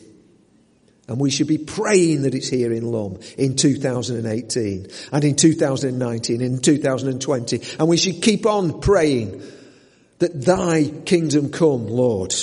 And 1.08 1.20
we 1.20 1.32
should 1.32 1.48
be 1.48 1.58
praying 1.58 2.22
that 2.22 2.36
it's 2.36 2.48
here 2.48 2.72
in 2.72 2.84
Lum 2.84 3.18
in 3.38 3.56
2018 3.56 4.88
and 5.12 5.24
in 5.24 5.36
2019 5.36 6.42
and 6.42 6.56
in 6.56 6.62
2020. 6.62 7.62
And 7.80 7.90
we 7.90 7.98
should 7.98 8.22
keep 8.22 8.46
on 8.46 8.80
praying 8.80 9.42
that 10.20 10.46
thy 10.46 10.90
kingdom 11.06 11.52
come, 11.52 11.88
Lord. 11.88 12.34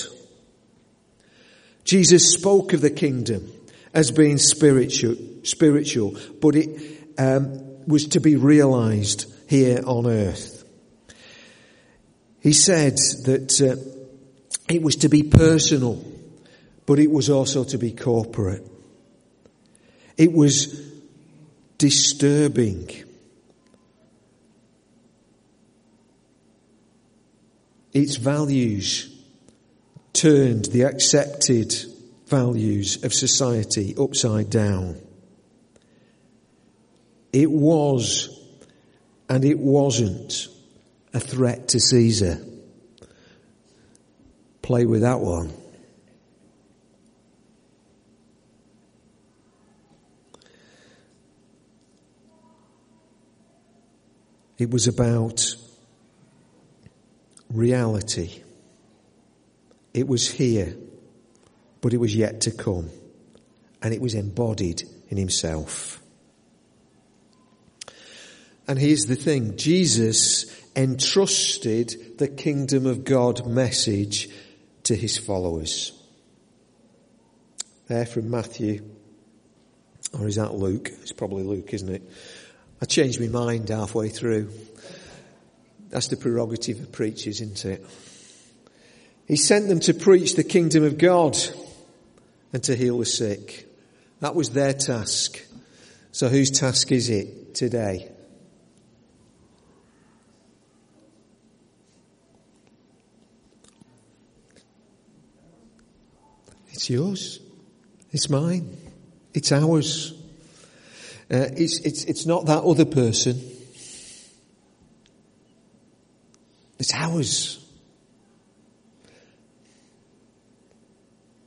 Jesus 1.84 2.32
spoke 2.32 2.72
of 2.72 2.80
the 2.80 2.90
kingdom 2.90 3.50
as 3.94 4.10
being 4.10 4.38
spiritual, 4.38 5.16
spiritual, 5.44 6.18
but 6.40 6.56
it 6.56 7.04
um, 7.18 7.86
was 7.86 8.08
to 8.08 8.20
be 8.20 8.36
realized 8.36 9.32
here 9.48 9.80
on 9.86 10.06
earth. 10.06 10.64
He 12.40 12.52
said 12.52 12.96
that 13.24 13.60
uh, 13.60 13.76
it 14.68 14.82
was 14.82 14.96
to 14.96 15.08
be 15.08 15.22
personal, 15.22 16.04
but 16.86 16.98
it 16.98 17.10
was 17.10 17.30
also 17.30 17.64
to 17.64 17.78
be 17.78 17.92
corporate. 17.92 18.66
It 20.16 20.32
was 20.32 20.82
disturbing 21.78 23.05
its 27.96 28.16
values 28.16 29.10
turned 30.12 30.66
the 30.66 30.82
accepted 30.82 31.74
values 32.26 33.02
of 33.04 33.14
society 33.14 33.94
upside 33.98 34.50
down. 34.50 35.00
It 37.32 37.50
was 37.50 38.28
and 39.30 39.46
it 39.46 39.58
wasn't 39.58 40.48
a 41.14 41.20
threat 41.20 41.68
to 41.68 41.80
Caesar. 41.80 42.38
Play 44.60 44.84
with 44.84 45.00
that 45.00 45.20
one. 45.20 45.52
It 54.58 54.70
was 54.70 54.86
about 54.86 55.56
reality. 57.56 58.42
It 59.94 60.06
was 60.06 60.30
here, 60.30 60.76
but 61.80 61.94
it 61.94 61.98
was 61.98 62.14
yet 62.14 62.42
to 62.42 62.50
come. 62.50 62.90
And 63.82 63.94
it 63.94 64.00
was 64.00 64.14
embodied 64.14 64.82
in 65.08 65.16
himself. 65.16 66.00
And 68.68 68.78
here's 68.78 69.06
the 69.06 69.16
thing 69.16 69.56
Jesus 69.56 70.46
entrusted 70.74 72.18
the 72.18 72.28
kingdom 72.28 72.86
of 72.86 73.04
God 73.04 73.46
message 73.46 74.28
to 74.84 74.94
his 74.94 75.16
followers. 75.16 75.92
There 77.88 78.06
from 78.06 78.30
Matthew, 78.30 78.84
or 80.12 80.26
is 80.26 80.36
that 80.36 80.54
Luke? 80.54 80.90
It's 81.02 81.12
probably 81.12 81.44
Luke, 81.44 81.72
isn't 81.72 81.88
it? 81.88 82.02
I 82.82 82.84
changed 82.84 83.20
my 83.20 83.28
mind 83.28 83.68
halfway 83.68 84.08
through. 84.08 84.50
That's 85.90 86.08
the 86.08 86.16
prerogative 86.16 86.80
of 86.80 86.92
preachers, 86.92 87.40
isn't 87.40 87.64
it? 87.64 87.86
He 89.26 89.36
sent 89.36 89.68
them 89.68 89.80
to 89.80 89.94
preach 89.94 90.36
the 90.36 90.44
kingdom 90.44 90.84
of 90.84 90.98
God 90.98 91.36
and 92.52 92.62
to 92.64 92.76
heal 92.76 92.98
the 92.98 93.06
sick. 93.06 93.68
That 94.20 94.34
was 94.34 94.50
their 94.50 94.72
task. 94.72 95.42
So 96.12 96.28
whose 96.28 96.50
task 96.50 96.92
is 96.92 97.10
it 97.10 97.54
today? 97.54 98.10
It's 106.70 106.90
yours. 106.90 107.40
It's 108.12 108.30
mine. 108.30 108.76
It's 109.34 109.50
ours. 109.50 110.12
Uh, 111.30 111.48
it's, 111.56 111.80
it's, 111.80 112.04
it's 112.04 112.26
not 112.26 112.46
that 112.46 112.62
other 112.62 112.84
person. 112.84 113.55
It's 116.78 116.94
ours. 116.94 117.62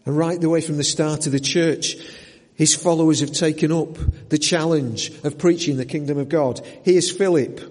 And 0.06 0.18
right 0.18 0.40
the 0.40 0.50
way 0.50 0.62
from 0.62 0.78
the 0.78 0.84
start 0.84 1.26
of 1.28 1.32
the 1.32 1.40
church, 1.40 1.96
his 2.56 2.76
followers 2.76 3.20
have 3.20 3.32
taken 3.32 3.72
up 3.72 3.98
the 4.30 4.38
challenge 4.38 5.12
of 5.24 5.38
preaching 5.38 5.78
the 5.78 5.86
kingdom 5.86 6.18
of 6.18 6.30
God. 6.30 6.60
Here's 6.84 7.12
Philip. 7.12 7.62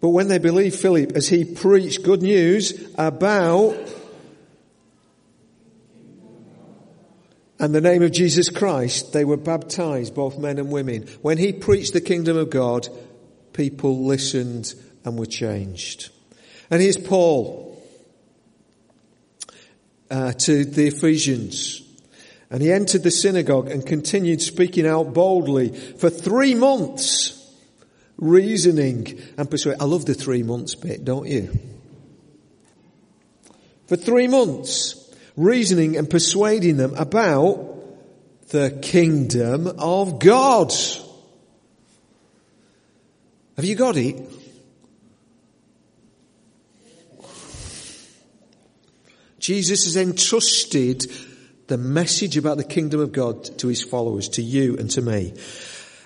But 0.00 0.08
when 0.08 0.28
they 0.28 0.38
believed 0.38 0.78
Philip 0.78 1.12
as 1.12 1.28
he 1.28 1.44
preached 1.44 2.02
good 2.02 2.22
news 2.22 2.92
about 2.98 3.74
and 7.64 7.74
the 7.74 7.80
name 7.80 8.02
of 8.02 8.12
Jesus 8.12 8.50
Christ, 8.50 9.14
they 9.14 9.24
were 9.24 9.38
baptized, 9.38 10.14
both 10.14 10.36
men 10.36 10.58
and 10.58 10.70
women. 10.70 11.08
When 11.22 11.38
he 11.38 11.50
preached 11.50 11.94
the 11.94 12.02
kingdom 12.02 12.36
of 12.36 12.50
God, 12.50 12.86
people 13.54 14.04
listened 14.04 14.74
and 15.02 15.18
were 15.18 15.24
changed. 15.24 16.10
And 16.70 16.82
here's 16.82 16.98
Paul 16.98 17.82
uh, 20.10 20.32
to 20.32 20.66
the 20.66 20.88
Ephesians. 20.88 21.80
And 22.50 22.60
he 22.60 22.70
entered 22.70 23.02
the 23.02 23.10
synagogue 23.10 23.70
and 23.70 23.86
continued 23.86 24.42
speaking 24.42 24.86
out 24.86 25.14
boldly 25.14 25.70
for 25.70 26.10
three 26.10 26.54
months 26.54 27.50
reasoning 28.18 29.22
and 29.38 29.50
persuading. 29.50 29.80
I 29.80 29.86
love 29.86 30.04
the 30.04 30.12
three 30.12 30.42
months 30.42 30.74
bit, 30.74 31.02
don't 31.02 31.28
you? 31.28 31.58
For 33.86 33.96
three 33.96 34.28
months, 34.28 35.03
reasoning 35.36 35.96
and 35.96 36.08
persuading 36.08 36.76
them 36.76 36.94
about 36.94 37.70
the 38.48 38.78
kingdom 38.82 39.66
of 39.78 40.18
God. 40.18 40.72
Have 43.56 43.64
you 43.64 43.74
got 43.74 43.96
it? 43.96 44.16
Jesus 49.38 49.84
has 49.84 49.96
entrusted 49.96 51.04
the 51.66 51.76
message 51.76 52.36
about 52.36 52.56
the 52.56 52.64
kingdom 52.64 53.00
of 53.00 53.12
God 53.12 53.58
to 53.58 53.68
his 53.68 53.82
followers, 53.82 54.28
to 54.30 54.42
you 54.42 54.76
and 54.76 54.90
to 54.90 55.02
me. 55.02 55.34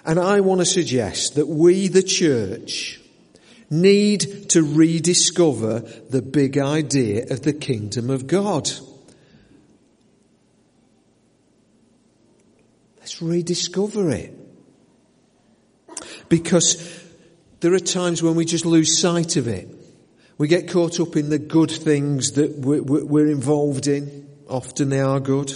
And 0.04 0.18
I 0.18 0.40
want 0.40 0.60
to 0.60 0.64
suggest 0.64 1.34
that 1.34 1.46
we, 1.46 1.88
the 1.88 2.02
church, 2.02 3.00
need 3.70 4.50
to 4.50 4.62
rediscover 4.62 5.80
the 5.80 6.22
big 6.22 6.58
idea 6.58 7.26
of 7.30 7.42
the 7.42 7.52
kingdom 7.52 8.10
of 8.10 8.26
God. 8.26 8.70
Let's 13.08 13.22
rediscover 13.22 14.10
it. 14.10 14.34
Because 16.28 16.76
there 17.60 17.72
are 17.72 17.78
times 17.78 18.22
when 18.22 18.34
we 18.34 18.44
just 18.44 18.66
lose 18.66 19.00
sight 19.00 19.36
of 19.36 19.48
it. 19.48 19.66
We 20.36 20.46
get 20.46 20.68
caught 20.68 21.00
up 21.00 21.16
in 21.16 21.30
the 21.30 21.38
good 21.38 21.70
things 21.70 22.32
that 22.32 22.58
we're 22.58 23.30
involved 23.30 23.86
in. 23.86 24.28
Often 24.46 24.90
they 24.90 25.00
are 25.00 25.20
good. 25.20 25.50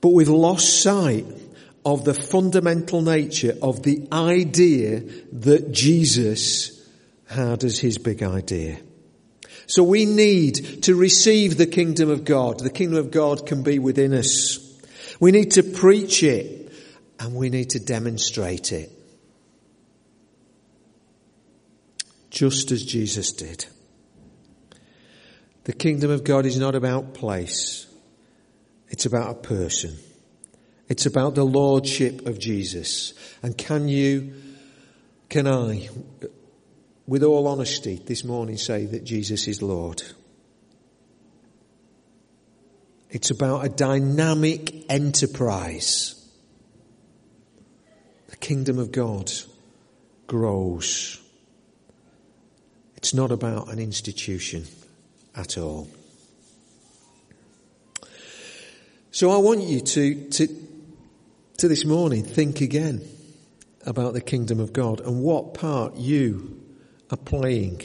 But 0.00 0.10
we've 0.10 0.28
lost 0.28 0.80
sight 0.80 1.26
of 1.84 2.04
the 2.04 2.14
fundamental 2.14 3.02
nature 3.02 3.56
of 3.60 3.82
the 3.82 4.06
idea 4.12 5.00
that 5.32 5.72
Jesus 5.72 6.88
had 7.26 7.64
as 7.64 7.80
his 7.80 7.98
big 7.98 8.22
idea. 8.22 8.78
So 9.66 9.82
we 9.82 10.06
need 10.06 10.84
to 10.84 10.94
receive 10.94 11.56
the 11.56 11.66
kingdom 11.66 12.10
of 12.10 12.24
God. 12.24 12.60
The 12.60 12.70
kingdom 12.70 12.98
of 12.98 13.10
God 13.10 13.44
can 13.44 13.64
be 13.64 13.80
within 13.80 14.14
us. 14.14 14.68
We 15.22 15.30
need 15.30 15.52
to 15.52 15.62
preach 15.62 16.24
it 16.24 16.72
and 17.20 17.36
we 17.36 17.48
need 17.48 17.70
to 17.70 17.78
demonstrate 17.78 18.72
it. 18.72 18.90
Just 22.28 22.72
as 22.72 22.84
Jesus 22.84 23.30
did. 23.30 23.64
The 25.62 25.74
kingdom 25.74 26.10
of 26.10 26.24
God 26.24 26.44
is 26.44 26.58
not 26.58 26.74
about 26.74 27.14
place. 27.14 27.86
It's 28.88 29.06
about 29.06 29.30
a 29.30 29.34
person. 29.34 29.96
It's 30.88 31.06
about 31.06 31.36
the 31.36 31.46
lordship 31.46 32.26
of 32.26 32.40
Jesus. 32.40 33.14
And 33.44 33.56
can 33.56 33.86
you, 33.86 34.34
can 35.28 35.46
I, 35.46 35.88
with 37.06 37.22
all 37.22 37.46
honesty 37.46 38.02
this 38.04 38.24
morning 38.24 38.56
say 38.56 38.86
that 38.86 39.04
Jesus 39.04 39.46
is 39.46 39.62
Lord? 39.62 40.02
It's 43.12 43.30
about 43.30 43.66
a 43.66 43.68
dynamic 43.68 44.90
enterprise. 44.90 46.14
The 48.28 48.36
kingdom 48.36 48.78
of 48.78 48.90
God 48.90 49.30
grows. 50.26 51.20
It's 52.96 53.12
not 53.12 53.30
about 53.30 53.70
an 53.70 53.78
institution 53.78 54.64
at 55.36 55.58
all. 55.58 55.88
So 59.10 59.30
I 59.30 59.36
want 59.36 59.60
you 59.60 59.80
to, 59.80 60.30
to, 60.30 60.48
to 61.58 61.68
this 61.68 61.84
morning 61.84 62.24
think 62.24 62.62
again 62.62 63.06
about 63.84 64.14
the 64.14 64.22
kingdom 64.22 64.58
of 64.58 64.72
God 64.72 65.00
and 65.00 65.20
what 65.20 65.52
part 65.52 65.96
you 65.96 66.62
are 67.10 67.18
playing 67.18 67.82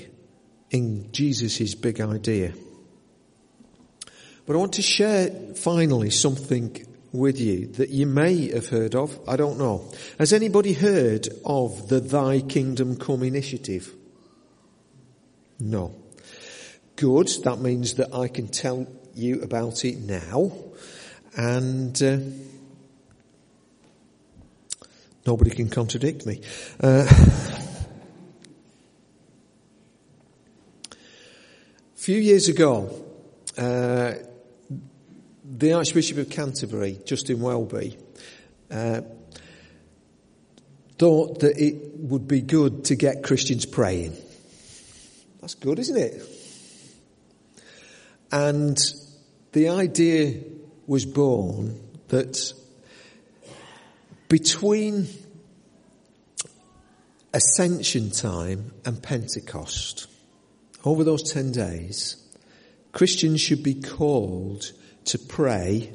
in 0.69 1.11
Jesus' 1.11 1.75
big 1.75 1.99
idea. 1.99 2.53
But 4.47 4.55
I 4.55 4.60
want 4.60 4.73
to 4.75 4.81
share 4.81 5.29
finally 5.55 6.10
something 6.10 6.83
with 7.12 7.38
you 7.39 7.67
that 7.73 7.89
you 7.89 8.07
may 8.07 8.49
have 8.51 8.69
heard 8.69 8.95
of. 8.95 9.19
I 9.27 9.36
don't 9.36 9.57
know. 9.57 9.91
Has 10.17 10.31
anybody 10.31 10.71
heard 10.71 11.27
of 11.45 11.89
the 11.89 11.99
Thy 11.99 12.39
Kingdom 12.39 12.95
Come 12.95 13.23
initiative? 13.23 13.93
No. 15.60 15.93
Good. 16.95 17.27
That 17.43 17.60
means 17.60 17.95
that 17.95 18.15
I 18.15 18.29
can 18.29 18.47
tell 18.47 18.88
you 19.13 19.41
about 19.41 19.83
it 19.83 19.97
now. 19.97 20.53
And, 21.36 22.01
uh, 22.01 22.19
Nobody 25.25 25.51
can 25.51 25.69
contradict 25.69 26.25
me. 26.25 26.39
Uh, 26.79 27.05
a 30.91 30.95
few 31.95 32.17
years 32.17 32.47
ago, 32.47 32.89
uh, 33.57 34.13
the 35.49 35.73
Archbishop 35.73 36.17
of 36.17 36.29
Canterbury, 36.29 36.99
Justin 37.05 37.39
Welby, 37.39 37.97
uh, 38.69 39.01
thought 40.97 41.39
that 41.39 41.57
it 41.57 41.75
would 41.99 42.27
be 42.27 42.41
good 42.41 42.86
to 42.86 42.95
get 42.95 43.23
Christians 43.23 43.65
praying. 43.65 44.13
That's 45.39 45.55
good, 45.55 45.79
isn't 45.79 45.97
it? 45.97 46.21
And 48.31 48.77
the 49.53 49.69
idea 49.69 50.41
was 50.86 51.05
born 51.05 51.79
that 52.10 52.53
between 54.27 55.07
Ascension 57.33 58.12
time 58.12 58.73
and 58.83 59.01
Pentecost, 59.01 60.07
over 60.83 61.03
those 61.03 61.31
10 61.31 61.51
days, 61.51 62.21
Christians 62.91 63.39
should 63.39 63.63
be 63.63 63.75
called 63.75 64.71
to 65.08 65.20
pray. 65.20 65.93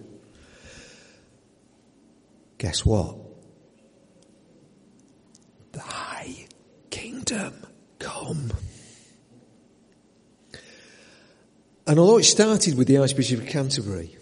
Guess 2.59 2.85
what? 2.85 3.17
Thy 5.73 6.47
kingdom 6.91 7.55
come. 7.99 8.53
And 11.87 11.99
although 11.99 12.19
it 12.19 12.25
started 12.25 12.77
with 12.77 12.87
the 12.87 12.99
Archbishop 12.99 13.41
of 13.41 13.47
Canterbury, 13.47 14.17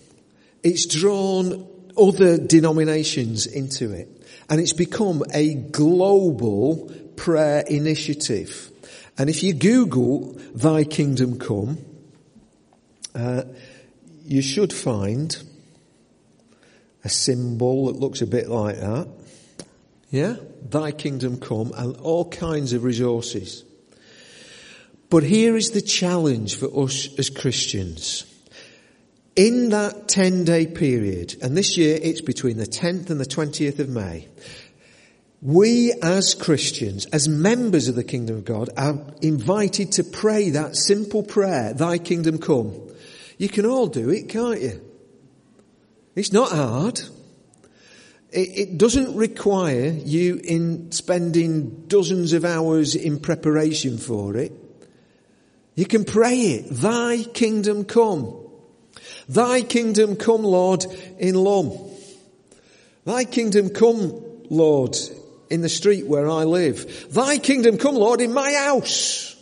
it's 0.62 0.86
drawn 0.86 1.66
other 1.96 2.38
denominations 2.38 3.46
into 3.46 3.92
it. 3.92 4.08
And 4.48 4.60
it's 4.60 4.72
become 4.72 5.22
a 5.32 5.54
global 5.54 6.90
prayer 7.16 7.62
initiative. 7.66 8.70
And 9.18 9.28
if 9.28 9.42
you 9.42 9.52
Google 9.52 10.32
Thy 10.54 10.84
Kingdom 10.84 11.38
Come, 11.38 11.78
uh, 13.14 13.42
you 14.30 14.42
should 14.42 14.72
find 14.72 15.42
a 17.02 17.08
symbol 17.08 17.86
that 17.86 17.96
looks 17.96 18.22
a 18.22 18.26
bit 18.26 18.48
like 18.48 18.76
that. 18.76 19.08
Yeah? 20.10 20.36
Thy 20.62 20.92
kingdom 20.92 21.40
come 21.40 21.72
and 21.76 21.96
all 21.96 22.30
kinds 22.30 22.72
of 22.72 22.84
resources. 22.84 23.64
But 25.08 25.24
here 25.24 25.56
is 25.56 25.72
the 25.72 25.80
challenge 25.80 26.54
for 26.54 26.84
us 26.84 27.08
as 27.18 27.28
Christians. 27.28 28.24
In 29.34 29.70
that 29.70 30.06
10 30.06 30.44
day 30.44 30.68
period, 30.68 31.34
and 31.42 31.56
this 31.56 31.76
year 31.76 31.98
it's 32.00 32.20
between 32.20 32.56
the 32.56 32.66
10th 32.66 33.10
and 33.10 33.20
the 33.20 33.24
20th 33.24 33.80
of 33.80 33.88
May, 33.88 34.28
we 35.42 35.92
as 36.02 36.34
Christians, 36.34 37.06
as 37.06 37.28
members 37.28 37.88
of 37.88 37.96
the 37.96 38.04
kingdom 38.04 38.36
of 38.36 38.44
God, 38.44 38.70
are 38.76 38.96
invited 39.22 39.90
to 39.92 40.04
pray 40.04 40.50
that 40.50 40.76
simple 40.76 41.24
prayer, 41.24 41.72
Thy 41.72 41.98
kingdom 41.98 42.38
come. 42.38 42.89
You 43.40 43.48
can 43.48 43.64
all 43.64 43.86
do 43.86 44.10
it, 44.10 44.28
can't 44.28 44.60
you? 44.60 44.84
It's 46.14 46.30
not 46.30 46.52
hard. 46.52 47.00
It, 48.30 48.48
it 48.58 48.76
doesn't 48.76 49.16
require 49.16 49.88
you 49.88 50.38
in 50.44 50.92
spending 50.92 51.86
dozens 51.86 52.34
of 52.34 52.44
hours 52.44 52.94
in 52.94 53.18
preparation 53.18 53.96
for 53.96 54.36
it. 54.36 54.52
You 55.74 55.86
can 55.86 56.04
pray 56.04 56.36
it. 56.36 56.66
Thy 56.68 57.22
kingdom 57.22 57.86
come. 57.86 58.36
Thy 59.26 59.62
kingdom 59.62 60.16
come, 60.16 60.42
Lord, 60.42 60.84
in 61.18 61.34
Lom. 61.34 61.78
Thy 63.06 63.24
kingdom 63.24 63.70
come, 63.70 64.22
Lord, 64.50 64.98
in 65.48 65.62
the 65.62 65.70
street 65.70 66.06
where 66.06 66.28
I 66.28 66.44
live. 66.44 67.10
Thy 67.10 67.38
kingdom 67.38 67.78
come, 67.78 67.94
Lord, 67.94 68.20
in 68.20 68.34
my 68.34 68.52
house. 68.52 69.34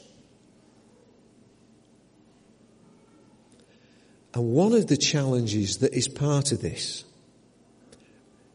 And 4.38 4.53
one 4.53 4.72
of 4.72 4.87
the 4.87 4.96
challenges 4.96 5.79
that 5.79 5.92
is 5.94 6.07
part 6.07 6.53
of 6.53 6.62
this 6.62 7.03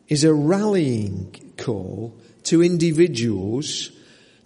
is 0.08 0.24
a 0.24 0.34
rallying 0.34 1.54
call 1.58 2.18
to 2.44 2.64
individuals, 2.64 3.92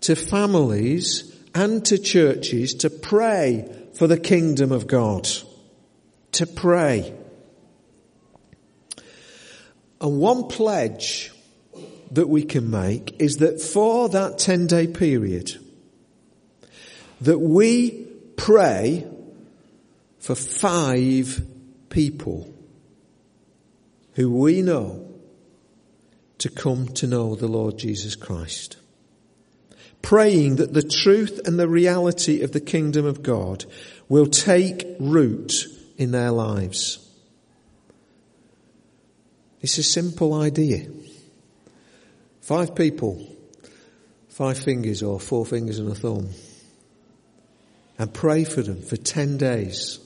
to 0.02 0.16
families, 0.16 1.32
and 1.54 1.86
to 1.86 2.00
churches 2.00 2.74
to 2.74 2.90
pray 2.90 3.72
for 3.94 4.08
the 4.08 4.20
kingdom 4.20 4.72
of 4.72 4.88
God. 4.88 5.28
To 6.32 6.48
pray. 6.48 7.14
And 10.02 10.18
one 10.18 10.48
pledge 10.48 11.32
that 12.14 12.30
we 12.30 12.46
can 12.46 12.72
make 12.72 13.16
is 13.22 13.38
that 13.38 13.62
for 13.62 14.10
that 14.10 14.40
10 14.40 14.66
day 14.66 14.88
period, 14.88 15.56
that 17.22 17.38
we 17.38 18.08
pray 18.38 19.06
for 20.20 20.36
five 20.36 21.46
people 21.90 22.54
who 24.14 24.32
we 24.32 24.62
know 24.62 25.08
to 26.40 26.50
come 26.50 26.88
to 26.88 27.08
know 27.08 27.36
the 27.36 27.48
Lord 27.48 27.78
Jesus 27.78 28.16
Christ. 28.16 28.78
Praying 30.02 30.58
that 30.58 30.74
the 30.74 30.84
truth 30.84 31.42
and 31.46 31.60
the 31.60 31.68
reality 31.68 32.42
of 32.42 32.52
the 32.52 32.62
kingdom 32.62 33.06
of 33.06 33.24
God 33.24 33.66
will 34.08 34.28
take 34.28 34.86
root 35.00 35.66
in 35.98 36.12
their 36.12 36.32
lives. 36.32 37.00
It's 39.62 39.78
a 39.78 39.84
simple 39.84 40.34
idea. 40.34 40.88
Five 42.42 42.76
people, 42.76 43.28
five 44.30 44.58
fingers 44.58 45.04
or 45.04 45.20
four 45.20 45.46
fingers 45.46 45.80
and 45.80 45.92
a 45.92 45.96
thumb. 45.96 46.30
And 48.00 48.14
pray 48.14 48.44
for 48.44 48.62
them 48.62 48.82
for 48.82 48.96
ten 48.96 49.38
days. 49.38 50.00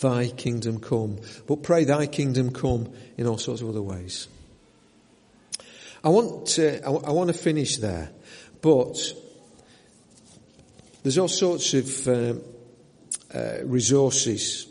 Thy 0.00 0.28
kingdom 0.28 0.80
come. 0.80 1.18
But 1.46 1.62
pray 1.62 1.84
thy 1.84 2.06
kingdom 2.06 2.52
come 2.52 2.92
in 3.16 3.26
all 3.26 3.38
sorts 3.38 3.60
of 3.62 3.68
other 3.68 3.82
ways. 3.82 4.28
I 6.02 6.08
want 6.08 6.46
to, 6.48 6.82
I, 6.82 7.10
want 7.10 7.28
to 7.28 7.34
finish 7.34 7.76
there, 7.76 8.10
but 8.62 8.96
there's 11.02 11.18
all 11.18 11.28
sorts 11.28 11.74
of 11.74 12.08
um, 12.08 12.42
uh, 13.34 13.64
resources 13.64 14.66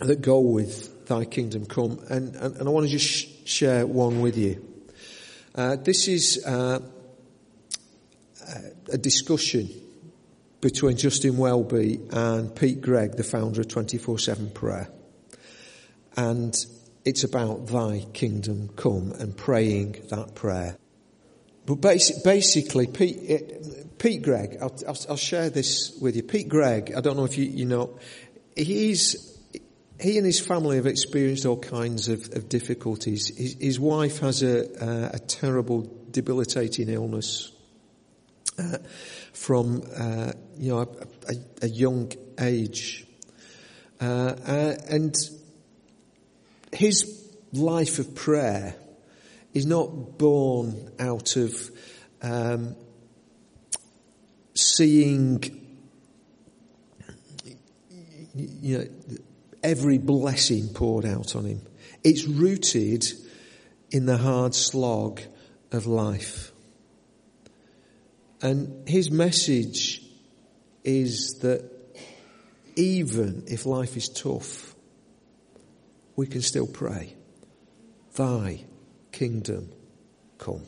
that 0.00 0.20
go 0.20 0.40
with 0.40 1.06
Thy 1.06 1.24
Kingdom 1.24 1.66
Come, 1.66 2.00
and, 2.10 2.34
and, 2.34 2.56
and 2.56 2.68
I 2.68 2.70
want 2.70 2.86
to 2.86 2.90
just 2.90 3.06
sh- 3.06 3.28
share 3.44 3.86
one 3.86 4.20
with 4.20 4.36
you. 4.36 4.64
Uh, 5.54 5.76
this 5.76 6.08
is 6.08 6.44
uh, 6.44 6.80
a 8.92 8.98
discussion 8.98 9.68
between 10.60 10.96
Justin 10.96 11.36
Welby 11.36 12.00
and 12.10 12.54
Pete 12.54 12.80
Greig, 12.80 13.12
the 13.16 13.24
founder 13.24 13.60
of 13.60 13.68
24-7 13.68 14.52
Prayer. 14.54 14.88
And 16.16 16.54
it's 17.04 17.24
about 17.24 17.68
thy 17.68 18.06
kingdom 18.12 18.70
come 18.76 19.12
and 19.12 19.36
praying 19.36 19.96
that 20.10 20.34
prayer. 20.34 20.76
But 21.64 21.76
basically, 21.76 22.86
Pete, 22.86 23.98
Pete 23.98 24.22
Greig, 24.22 24.56
I'll, 24.60 24.74
I'll, 24.86 24.98
I'll, 25.10 25.16
share 25.16 25.50
this 25.50 25.96
with 26.00 26.16
you. 26.16 26.22
Pete 26.22 26.48
Greig, 26.48 26.94
I 26.96 27.00
don't 27.00 27.16
know 27.16 27.24
if 27.26 27.36
you, 27.36 27.44
you 27.44 27.66
know, 27.66 27.98
he's, 28.56 29.38
he 30.00 30.16
and 30.16 30.26
his 30.26 30.40
family 30.40 30.76
have 30.76 30.86
experienced 30.86 31.44
all 31.44 31.58
kinds 31.58 32.08
of, 32.08 32.20
of 32.32 32.48
difficulties. 32.48 33.28
His, 33.36 33.56
his, 33.60 33.80
wife 33.80 34.20
has 34.20 34.42
a, 34.42 34.82
uh, 34.82 35.10
a 35.12 35.18
terrible, 35.18 35.94
debilitating 36.10 36.88
illness 36.88 37.52
uh, 38.58 38.78
from, 39.32 39.82
uh, 39.96 40.32
you 40.56 40.70
know, 40.70 40.80
a, 40.80 41.32
a, 41.32 41.36
a 41.62 41.68
young 41.68 42.12
age. 42.40 43.04
Uh, 44.00 44.34
uh 44.46 44.74
and 44.90 45.14
his 46.72 47.28
life 47.52 47.98
of 47.98 48.14
prayer 48.14 48.74
is 49.54 49.66
not 49.66 50.18
born 50.18 50.92
out 51.00 51.36
of 51.36 51.70
um, 52.22 52.76
seeing 54.54 55.58
you 58.34 58.78
know, 58.78 58.84
every 59.62 59.98
blessing 59.98 60.68
poured 60.68 61.04
out 61.04 61.34
on 61.34 61.44
him. 61.44 61.62
It's 62.04 62.24
rooted 62.24 63.06
in 63.90 64.06
the 64.06 64.18
hard 64.18 64.54
slog 64.54 65.20
of 65.72 65.86
life. 65.86 66.52
And 68.40 68.88
his 68.88 69.10
message 69.10 70.02
is 70.84 71.38
that 71.42 71.68
even 72.76 73.44
if 73.48 73.66
life 73.66 73.96
is 73.96 74.08
tough, 74.08 74.74
we 76.14 76.26
can 76.26 76.42
still 76.42 76.66
pray, 76.66 77.14
Thy 78.14 78.64
kingdom 79.12 79.70
come. 80.38 80.62